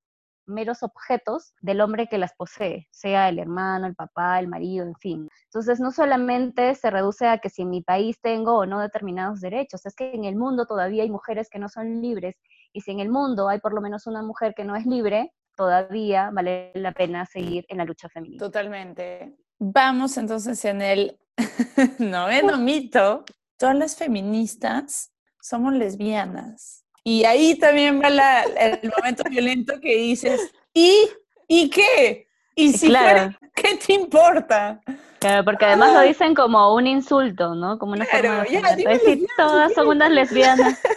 [0.46, 4.96] meros objetos del hombre que las posee, sea el hermano, el papá, el marido, en
[4.96, 5.30] fin.
[5.46, 9.42] Entonces, no solamente se reduce a que si en mi país tengo o no determinados
[9.42, 12.36] derechos, es que en el mundo todavía hay mujeres que no son libres,
[12.74, 15.32] y si en el mundo hay por lo menos una mujer que no es libre,
[15.56, 18.46] todavía vale la pena seguir en la lucha feminista.
[18.46, 19.38] Totalmente.
[19.60, 21.20] Vamos entonces en el
[22.00, 23.24] noveno mito.
[23.58, 26.83] Todas las feministas somos lesbianas.
[27.04, 31.10] Y ahí también va la, el momento violento que dices, ¿y,
[31.48, 32.30] ¿y qué?
[32.56, 34.80] ¿Y si fuera, qué te importa?
[35.20, 37.78] Claro, porque además lo dicen como un insulto, ¿no?
[37.78, 40.80] Como una forma de ya, decir, todas son unas lesbianas.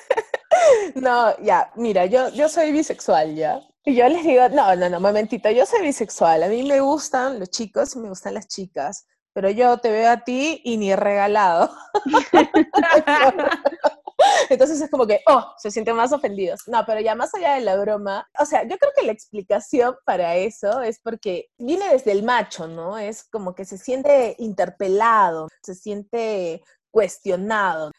[0.95, 3.61] No, ya, mira, yo, yo soy bisexual, ¿ya?
[3.85, 7.39] Y yo les digo, no, no, no, momentito, yo soy bisexual, a mí me gustan
[7.39, 10.97] los chicos y me gustan las chicas, pero yo te veo a ti y ni
[10.97, 11.71] regalado.
[14.51, 16.63] Entonces es como que, oh, se sienten más ofendidos.
[16.67, 19.97] No, pero ya más allá de la broma, o sea, yo creo que la explicación
[20.05, 22.99] para eso es porque viene desde el macho, ¿no?
[22.99, 27.91] Es como que se siente interpelado, se siente cuestionado.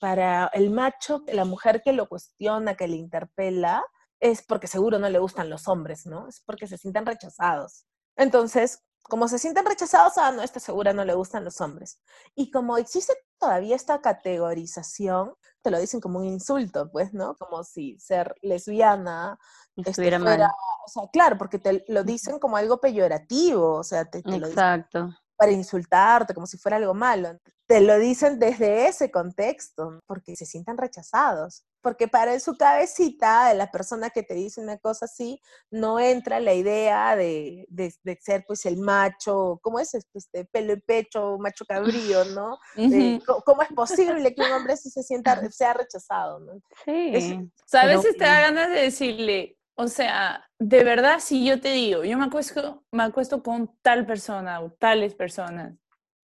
[0.00, 3.84] Para el macho, la mujer que lo cuestiona, que le interpela,
[4.20, 6.28] es porque seguro no le gustan los hombres, ¿no?
[6.28, 7.86] Es porque se sienten rechazados.
[8.16, 12.00] Entonces, como se sienten rechazados, ah, no, esta segura no le gustan los hombres.
[12.34, 17.36] Y como existe todavía esta categorización, te lo dicen como un insulto, pues, ¿no?
[17.36, 19.38] Como si ser lesbiana
[19.76, 20.40] este, Estuviera mal.
[20.40, 24.48] o sea, claro, porque te lo dicen como algo peyorativo, o sea, te, te lo
[24.48, 25.14] dicen Exacto.
[25.36, 27.38] para insultarte, como si fuera algo malo.
[27.66, 31.64] Te lo dicen desde ese contexto, porque se sientan rechazados.
[31.86, 36.00] Porque para en su cabecita, de la persona que te dice una cosa así, no
[36.00, 39.94] entra la idea de, de- de ser pues el macho, ¿cómo es?
[39.94, 42.58] Este, pelo y pecho, macho cabrío, ¿no?
[42.74, 46.54] De, co- ¿Cómo es posible que un hombre así se sienta, sea rechazado, ¿no?
[46.84, 47.10] Sí.
[47.14, 47.32] Es-
[47.74, 51.70] a Pero- veces te da ganas de decirle, o sea, de verdad, si yo te
[51.70, 55.72] digo, yo me acuesto, me acuesto con tal persona o tales personas,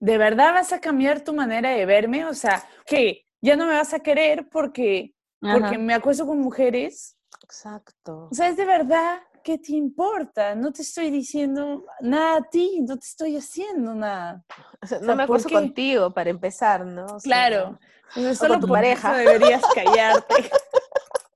[0.01, 2.25] ¿de verdad vas a cambiar tu manera de verme?
[2.25, 7.17] O sea, que ya no me vas a querer porque, porque me acuesto con mujeres.
[7.43, 8.29] Exacto.
[8.31, 10.55] O sea, es de verdad, ¿qué te importa?
[10.55, 14.45] No te estoy diciendo nada a ti, no te estoy haciendo nada.
[14.81, 15.55] O sea, sea, no me ¿por acuerdo qué?
[15.55, 17.05] contigo para empezar, ¿no?
[17.07, 17.79] O sea, Claro.
[18.15, 19.21] O sea, con solo tu por pareja.
[19.21, 20.51] eso deberías callarte.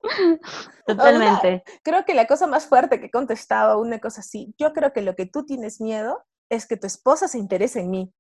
[0.87, 1.65] Totalmente.
[1.83, 4.93] creo que la cosa más fuerte que he contestado a una cosa así, yo creo
[4.93, 8.13] que lo que tú tienes miedo es que tu esposa se interese en mí.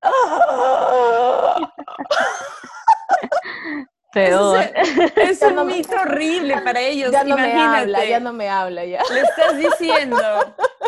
[4.16, 4.58] Peor.
[5.16, 7.12] Es, es un no me- mito horrible para ellos.
[7.12, 7.80] ya no me Imagínate.
[7.82, 9.02] habla, ya no me habla, ya.
[9.12, 10.16] Le estás diciendo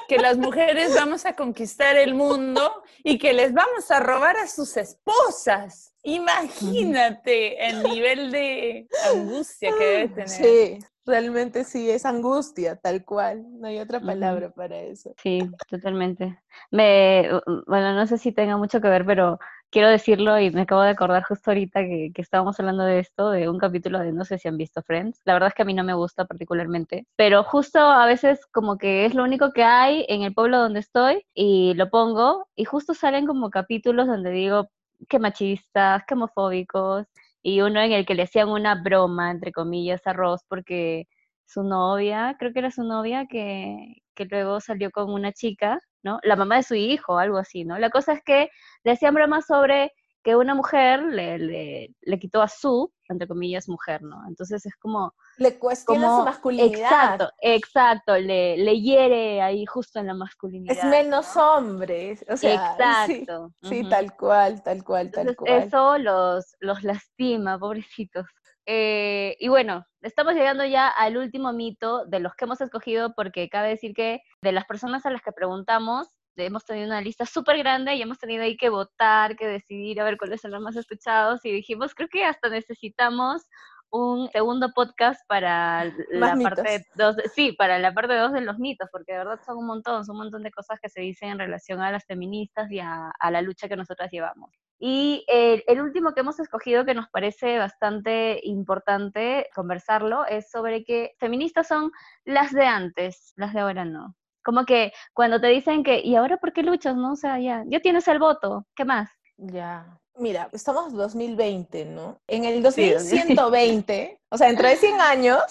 [0.09, 4.47] que las mujeres vamos a conquistar el mundo y que les vamos a robar a
[4.47, 5.93] sus esposas.
[6.03, 10.29] Imagínate el nivel de angustia que debe tener.
[10.29, 13.45] Sí, realmente sí, es angustia, tal cual.
[13.61, 15.15] No hay otra palabra para eso.
[15.23, 16.39] Sí, totalmente.
[16.71, 17.29] Me,
[17.67, 19.39] bueno, no sé si tenga mucho que ver, pero
[19.71, 23.31] quiero decirlo y me acabo de acordar justo ahorita que, que estábamos hablando de esto,
[23.31, 25.21] de un capítulo de no sé si han visto Friends.
[25.25, 28.79] La verdad es que a mí no me gusta particularmente, pero justo a veces como
[28.79, 32.65] que es lo único que hay en el pueblo donde estoy y lo pongo y
[32.65, 34.69] justo salen como capítulos donde digo
[35.09, 37.07] qué machistas, qué homofóbicos
[37.43, 41.07] y uno en el que le hacían una broma, entre comillas, a Ross porque
[41.47, 46.19] su novia, creo que era su novia, que, que luego salió con una chica, ¿no?
[46.23, 47.79] La mamá de su hijo, algo así, ¿no?
[47.79, 48.51] La cosa es que
[48.85, 49.93] le hacían bromas sobre
[50.25, 54.21] que una mujer le, le, le quitó a su, entre comillas, mujer, ¿no?
[54.29, 56.71] Entonces es como, Le cuestiona como su masculinidad.
[56.81, 60.77] exacto, exacto, le, le hiere ahí justo en la masculinidad.
[60.77, 61.55] Es menos ¿no?
[61.55, 62.19] hombre.
[62.29, 63.55] O sea, sí, Exacto.
[63.63, 65.63] sí, tal cual, tal cual, tal cual.
[65.63, 68.27] eso los, los lastima, pobrecitos.
[68.71, 73.49] Eh, y bueno, estamos llegando ya al último mito de los que hemos escogido, porque
[73.49, 77.57] cabe decir que de las personas a las que preguntamos, hemos tenido una lista súper
[77.57, 80.77] grande y hemos tenido ahí que votar, que decidir a ver cuáles son los más
[80.77, 83.47] escuchados y dijimos, creo que hasta necesitamos
[83.91, 87.17] un segundo podcast para la Más parte mitos.
[87.17, 90.05] 2, sí, para la parte 2 de los mitos, porque de verdad son un montón,
[90.05, 93.11] son un montón de cosas que se dicen en relación a las feministas y a,
[93.19, 94.51] a la lucha que nosotras llevamos.
[94.79, 100.85] Y el, el último que hemos escogido que nos parece bastante importante conversarlo es sobre
[100.85, 101.91] que feministas son
[102.25, 104.15] las de antes, las de ahora no.
[104.45, 106.97] Como que cuando te dicen que, ¿y ahora por qué luchas?
[106.97, 109.11] No, o sea, ya, ya tienes el voto, ¿qué más?
[109.37, 109.99] Ya.
[110.17, 112.21] Mira, estamos 2020, ¿no?
[112.27, 115.43] En el Sí, 2120, o sea, dentro de 100 años,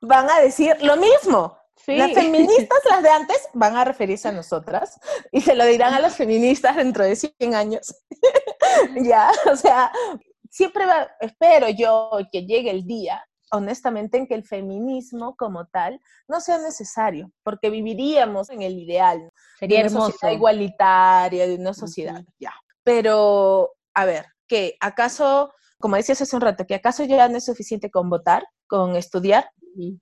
[0.00, 1.58] van a decir lo mismo.
[1.84, 1.96] Sí.
[1.96, 4.98] Las feministas, las de antes, van a referirse a nosotras
[5.30, 7.94] y se lo dirán a las feministas dentro de 100 años.
[9.02, 9.92] ya, o sea,
[10.50, 16.00] siempre va, espero yo que llegue el día, honestamente, en que el feminismo como tal
[16.28, 20.12] no sea necesario, porque viviríamos en el ideal Sería de una hermoso.
[20.12, 22.54] sociedad igualitaria, de una sociedad, ya.
[22.82, 27.44] Pero, a ver, que acaso, como decías hace un rato, que acaso ya no es
[27.44, 29.50] suficiente con votar, con estudiar,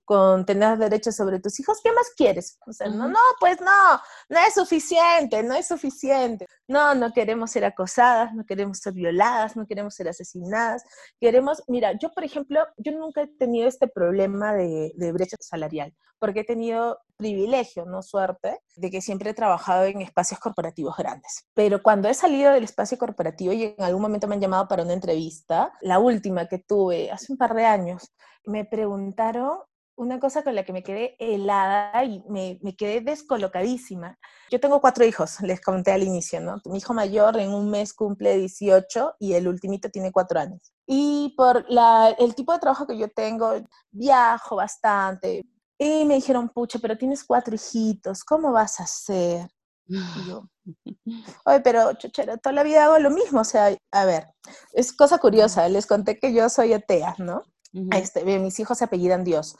[0.05, 2.57] con tener derechos sobre tus hijos, ¿qué más quieres?
[2.67, 3.99] O sea, no, no, pues no,
[4.29, 6.45] no es suficiente, no es suficiente.
[6.67, 10.83] No, no queremos ser acosadas, no queremos ser violadas, no queremos ser asesinadas.
[11.19, 15.93] Queremos, mira, yo por ejemplo, yo nunca he tenido este problema de, de brecha salarial,
[16.19, 21.45] porque he tenido privilegio, no suerte, de que siempre he trabajado en espacios corporativos grandes.
[21.53, 24.83] Pero cuando he salido del espacio corporativo y en algún momento me han llamado para
[24.83, 28.13] una entrevista, la última que tuve hace un par de años,
[28.45, 29.59] me preguntaron
[29.95, 34.17] una cosa con la que me quedé helada y me, me, quedé descolocadísima.
[34.49, 36.61] Yo tengo cuatro hijos, les conté al inicio, ¿no?
[36.65, 40.73] Mi hijo mayor en un mes cumple 18 y el ultimito tiene cuatro años.
[40.87, 43.53] Y por la, el tipo de trabajo que yo tengo,
[43.91, 45.45] viajo bastante.
[45.77, 49.49] Y me dijeron, pucha, pero tienes cuatro hijitos, ¿cómo vas a hacer?
[49.87, 50.47] Y yo,
[51.45, 54.27] oye, pero chuchera, toda la vida hago lo mismo, o sea, a ver,
[54.71, 57.43] es cosa curiosa, les conté que yo soy atea, ¿no?
[57.91, 59.57] Este, mis hijos se apellidan Dios.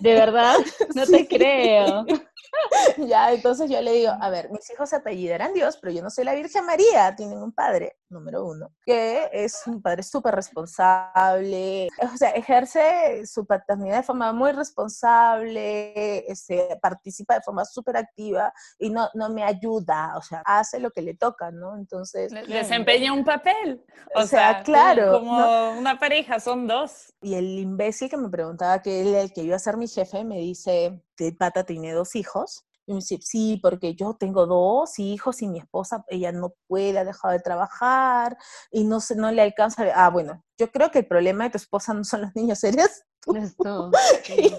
[0.00, 0.56] ¿De verdad?
[0.94, 2.06] No te creo.
[3.08, 6.10] ya, entonces yo le digo, a ver, mis hijos se apellidarán Dios, pero yo no
[6.10, 11.88] soy la Virgen María, tienen un padre, número uno, que es un padre súper responsable,
[12.00, 18.52] o sea, ejerce su paternidad de forma muy responsable, este, participa de forma súper activa
[18.78, 21.76] y no, no me ayuda, o sea, hace lo que le toca, ¿no?
[21.76, 22.32] Entonces...
[22.46, 23.84] Desempeña un papel.
[24.14, 25.12] O, sea, claro.
[25.12, 27.12] Como una pareja, son dos.
[27.20, 30.24] Y el imbécil que me preguntaba que él, el que iba a ser mi jefe,
[30.24, 32.64] me dice, de pata tiene dos hijos.
[32.86, 36.98] Y me dice, sí, porque yo tengo dos hijos y mi esposa, ella no puede,
[36.98, 38.36] ha dejado de trabajar
[38.70, 39.84] y no, se, no le alcanza.
[39.94, 43.04] Ah, bueno, yo creo que el problema de tu esposa no son los niños, ¿eres
[43.34, 43.90] Esto,
[44.36, 44.50] y,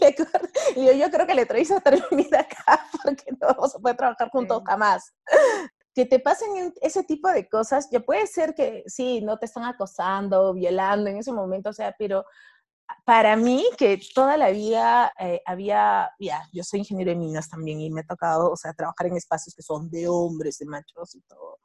[0.86, 4.30] yo, yo, creo que le traes a terminar acá porque no vamos a poder trabajar
[4.32, 4.64] juntos sí.
[4.66, 5.14] jamás.
[5.93, 9.66] Que te pasen ese tipo de cosas, ya puede ser que sí, no te están
[9.66, 12.26] acosando, violando en ese momento, o sea, pero
[13.05, 17.79] para mí, que toda la vida eh, había, ya, yo soy ingeniero de minas también
[17.81, 21.15] y me ha tocado, o sea, trabajar en espacios que son de hombres, de machos
[21.15, 21.59] y todo,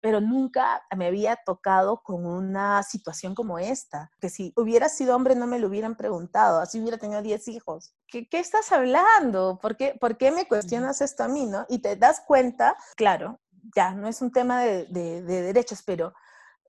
[0.00, 5.34] pero nunca me había tocado con una situación como esta, que si hubiera sido hombre
[5.34, 7.94] no me lo hubieran preguntado, así hubiera tenido 10 hijos.
[8.06, 9.58] ¿Qué, ¿Qué, estás hablando?
[9.60, 11.66] ¿Por qué, ¿Por qué me cuestionas esto a mí, no?
[11.68, 13.40] Y te das cuenta, claro,
[13.74, 16.14] ya, no es un tema de, de, de derechos, pero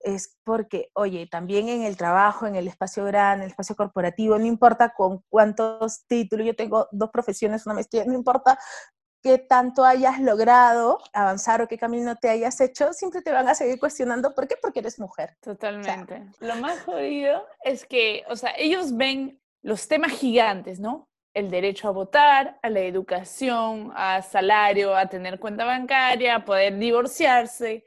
[0.02, 4.38] es porque, oye, también en el trabajo, en el espacio grande, en el espacio corporativo,
[4.38, 8.58] no importa con cuántos títulos, yo tengo dos profesiones, una maestría, no importa
[9.22, 13.56] qué tanto hayas logrado avanzar o qué camino te hayas hecho, siempre te van a
[13.56, 14.34] seguir cuestionando.
[14.34, 14.56] ¿Por qué?
[14.62, 15.36] Porque eres mujer.
[15.42, 16.24] Totalmente.
[16.40, 21.10] Lo más jodido es que, o sea, ellos ven los temas gigantes, ¿no?
[21.34, 26.78] El derecho a votar, a la educación, a salario, a tener cuenta bancaria, a poder
[26.78, 27.84] divorciarse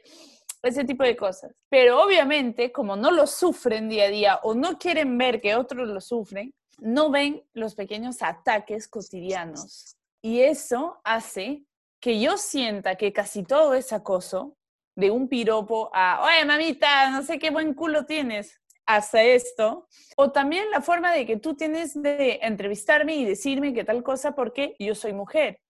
[0.62, 1.52] ese tipo de cosas.
[1.68, 5.88] Pero obviamente, como no lo sufren día a día o no quieren ver que otros
[5.88, 9.96] lo sufren, no ven los pequeños ataques cotidianos.
[10.22, 11.64] Y eso hace
[12.00, 14.56] que yo sienta que casi todo es acoso,
[14.96, 19.86] de un piropo a, oye, mamita, no sé qué buen culo tienes, hasta esto.
[20.16, 24.32] O también la forma de que tú tienes de entrevistarme y decirme que tal cosa
[24.32, 25.61] porque yo soy mujer.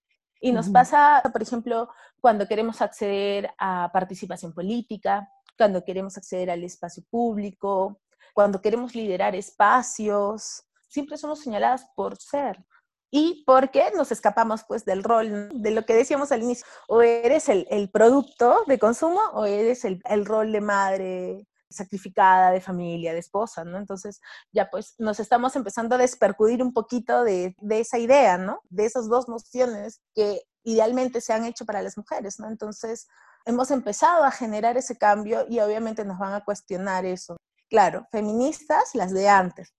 [0.42, 1.90] Y nos pasa, por ejemplo,
[2.20, 8.00] cuando queremos acceder a participación política, cuando queremos acceder al espacio público,
[8.34, 12.64] cuando queremos liderar espacios, siempre somos señaladas por ser.
[13.12, 17.48] Y porque nos escapamos pues del rol, de lo que decíamos al inicio, o eres
[17.48, 23.12] el, el producto de consumo o eres el, el rol de madre, sacrificada, de familia,
[23.12, 23.78] de esposa, ¿no?
[23.78, 24.20] Entonces
[24.52, 28.60] ya pues nos estamos empezando a despercudir un poquito de, de, esa idea, ¿no?
[28.68, 32.48] De esas dos nociones que idealmente se han hecho para las mujeres, ¿no?
[32.48, 33.06] Entonces
[33.44, 37.36] hemos empezado a generar ese cambio y obviamente nos van a cuestionar eso.
[37.68, 39.72] Claro, feministas, las de antes.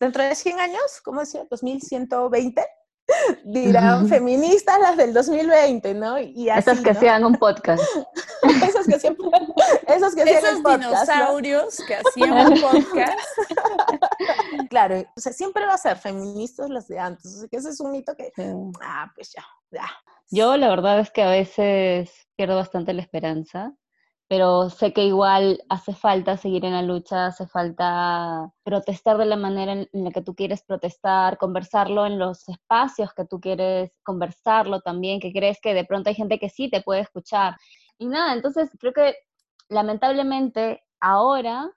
[0.00, 1.44] Dentro de 100 años, ¿cómo decía?
[1.50, 2.64] 2120,
[3.44, 6.18] dirán feministas las del 2020, ¿no?
[6.18, 6.98] Y así, esas que ¿no?
[6.98, 7.82] hacían un podcast.
[8.62, 9.16] esos que hacían,
[9.88, 11.86] esos que hacían Esos podcast, dinosaurios ¿no?
[11.86, 13.18] que hacían un podcast.
[14.68, 17.26] claro, o sea, siempre va a ser feministas las de antes.
[17.26, 18.42] O sea, que ese es un mito que, sí.
[18.82, 19.88] ah, pues ya, ya.
[20.30, 23.74] Yo la verdad es que a veces pierdo bastante la esperanza,
[24.28, 29.36] pero sé que igual hace falta seguir en la lucha, hace falta protestar de la
[29.36, 34.80] manera en la que tú quieres protestar, conversarlo en los espacios que tú quieres conversarlo
[34.82, 37.56] también, que crees que de pronto hay gente que sí te puede escuchar.
[37.98, 39.14] Y nada, entonces creo que
[39.70, 41.70] lamentablemente ahora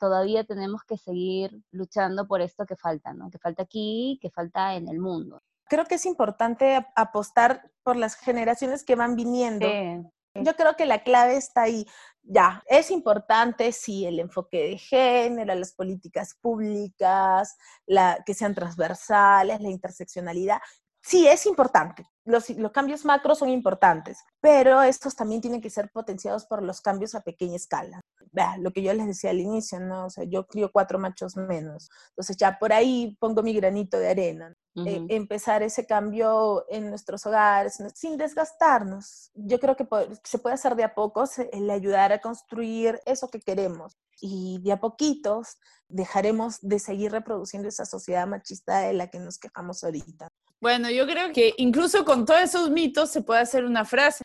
[0.00, 3.30] todavía tenemos que seguir luchando por esto que falta, ¿no?
[3.30, 5.42] Que falta aquí, que falta en el mundo.
[5.68, 9.66] Creo que es importante apostar por las generaciones que van viniendo.
[9.66, 10.02] Sí.
[10.44, 11.86] Yo creo que la clave está ahí.
[12.22, 17.56] ya, es importante, sí, el enfoque de género, las políticas públicas,
[17.86, 20.58] la, que sean transversales, la interseccionalidad,
[21.02, 22.06] sí es importante.
[22.28, 26.80] Los, los, cambios macros son importantes, pero estos también tienen que ser potenciados por los
[26.80, 28.00] cambios a pequeña escala.
[28.32, 30.06] Vea, lo que yo les decía al inicio, ¿no?
[30.06, 31.88] O sea, yo crío cuatro machos menos.
[32.10, 34.54] Entonces ya por ahí pongo mi granito de arena.
[34.86, 39.30] Eh, empezar ese cambio en nuestros hogares, sin desgastarnos.
[39.34, 39.86] Yo creo que
[40.22, 43.96] se puede hacer de a pocos, el ayudar a construir eso que queremos.
[44.20, 45.58] Y de a poquitos
[45.88, 50.28] dejaremos de seguir reproduciendo esa sociedad machista de la que nos quejamos ahorita.
[50.60, 54.24] Bueno, yo creo que incluso con todos esos mitos se puede hacer una frase.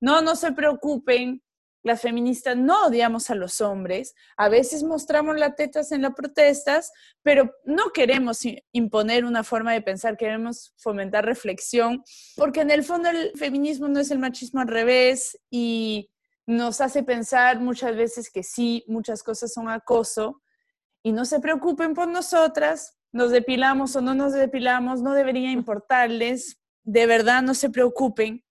[0.00, 1.42] No, no se preocupen,
[1.82, 6.92] las feministas no odiamos a los hombres, a veces mostramos las tetas en las protestas,
[7.22, 8.40] pero no queremos
[8.72, 12.04] imponer una forma de pensar, queremos fomentar reflexión,
[12.36, 16.10] porque en el fondo el feminismo no es el machismo al revés y
[16.46, 20.42] nos hace pensar muchas veces que sí, muchas cosas son acoso
[21.02, 26.61] y no se preocupen por nosotras, nos depilamos o no nos depilamos, no debería importarles,
[26.84, 28.44] de verdad no se preocupen,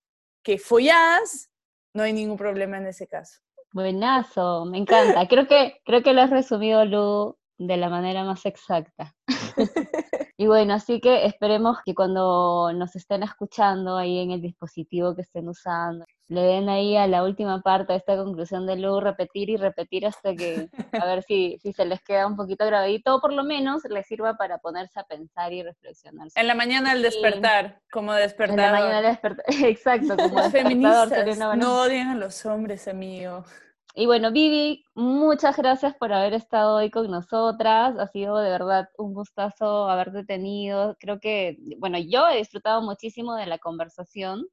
[0.43, 1.49] que folladas
[1.93, 3.39] no hay ningún problema en ese caso.
[3.73, 5.27] Buenazo, me encanta.
[5.29, 9.13] Creo que, creo que lo has resumido, Lu, de la manera más exacta.
[10.37, 15.21] y bueno, así que esperemos que cuando nos estén escuchando ahí en el dispositivo que
[15.21, 19.49] estén usando, le den ahí a la última parte de esta conclusión de Lu, repetir
[19.49, 23.19] y repetir hasta que, a ver si, si se les queda un poquito grabadito, o
[23.19, 26.29] por lo menos les sirva para ponerse a pensar y reflexionar.
[26.33, 28.59] En la mañana al despertar, como despertar.
[28.59, 33.43] En la mañana al despertar, exacto, como feministas no odian a los hombres, amigo.
[33.93, 37.99] Y bueno, Vivi, muchas gracias por haber estado hoy con nosotras.
[37.99, 40.95] Ha sido de verdad un gustazo haberte tenido.
[40.97, 44.47] Creo que, bueno, yo he disfrutado muchísimo de la conversación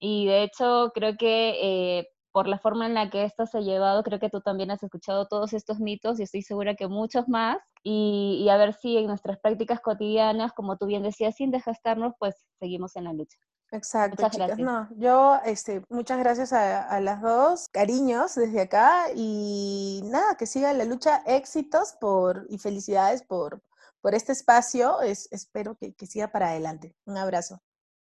[0.00, 3.60] y de hecho creo que eh, por la forma en la que esto se ha
[3.60, 7.28] llevado, creo que tú también has escuchado todos estos mitos y estoy segura que muchos
[7.28, 7.58] más.
[7.82, 12.14] Y, y a ver si en nuestras prácticas cotidianas, como tú bien decías, sin desgastarnos,
[12.18, 13.38] pues seguimos en la lucha.
[13.72, 14.58] Exacto, chicas.
[14.58, 20.72] No, yo, este, muchas gracias a, las dos, cariños desde acá y nada, que siga
[20.72, 23.62] la lucha, éxitos por y felicidades por,
[24.00, 25.00] por este espacio.
[25.02, 26.96] Es, espero que, siga para adelante.
[27.06, 27.60] Un abrazo.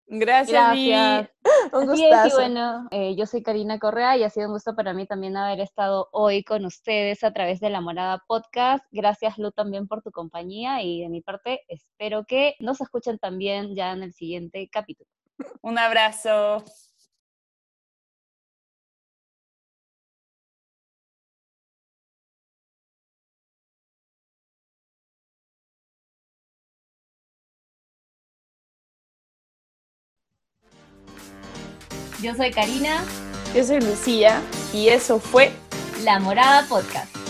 [0.08, 1.30] Gracias, Gracias.
[1.74, 2.36] un gustazo.
[2.36, 5.62] bueno, eh, yo soy Karina Correa y ha sido un gusto para mí también haber
[5.62, 8.84] estado hoy con ustedes a través de La Morada Podcast.
[8.92, 13.76] Gracias, Lu, también por tu compañía y de mi parte espero que nos escuchen también
[13.76, 15.10] ya en el siguiente capítulo.
[15.62, 16.64] Un abrazo.
[32.22, 33.04] Yo soy Karina.
[33.56, 34.42] Yo soy Lucía
[34.74, 35.52] y eso fue
[36.04, 37.21] La Morada Podcast.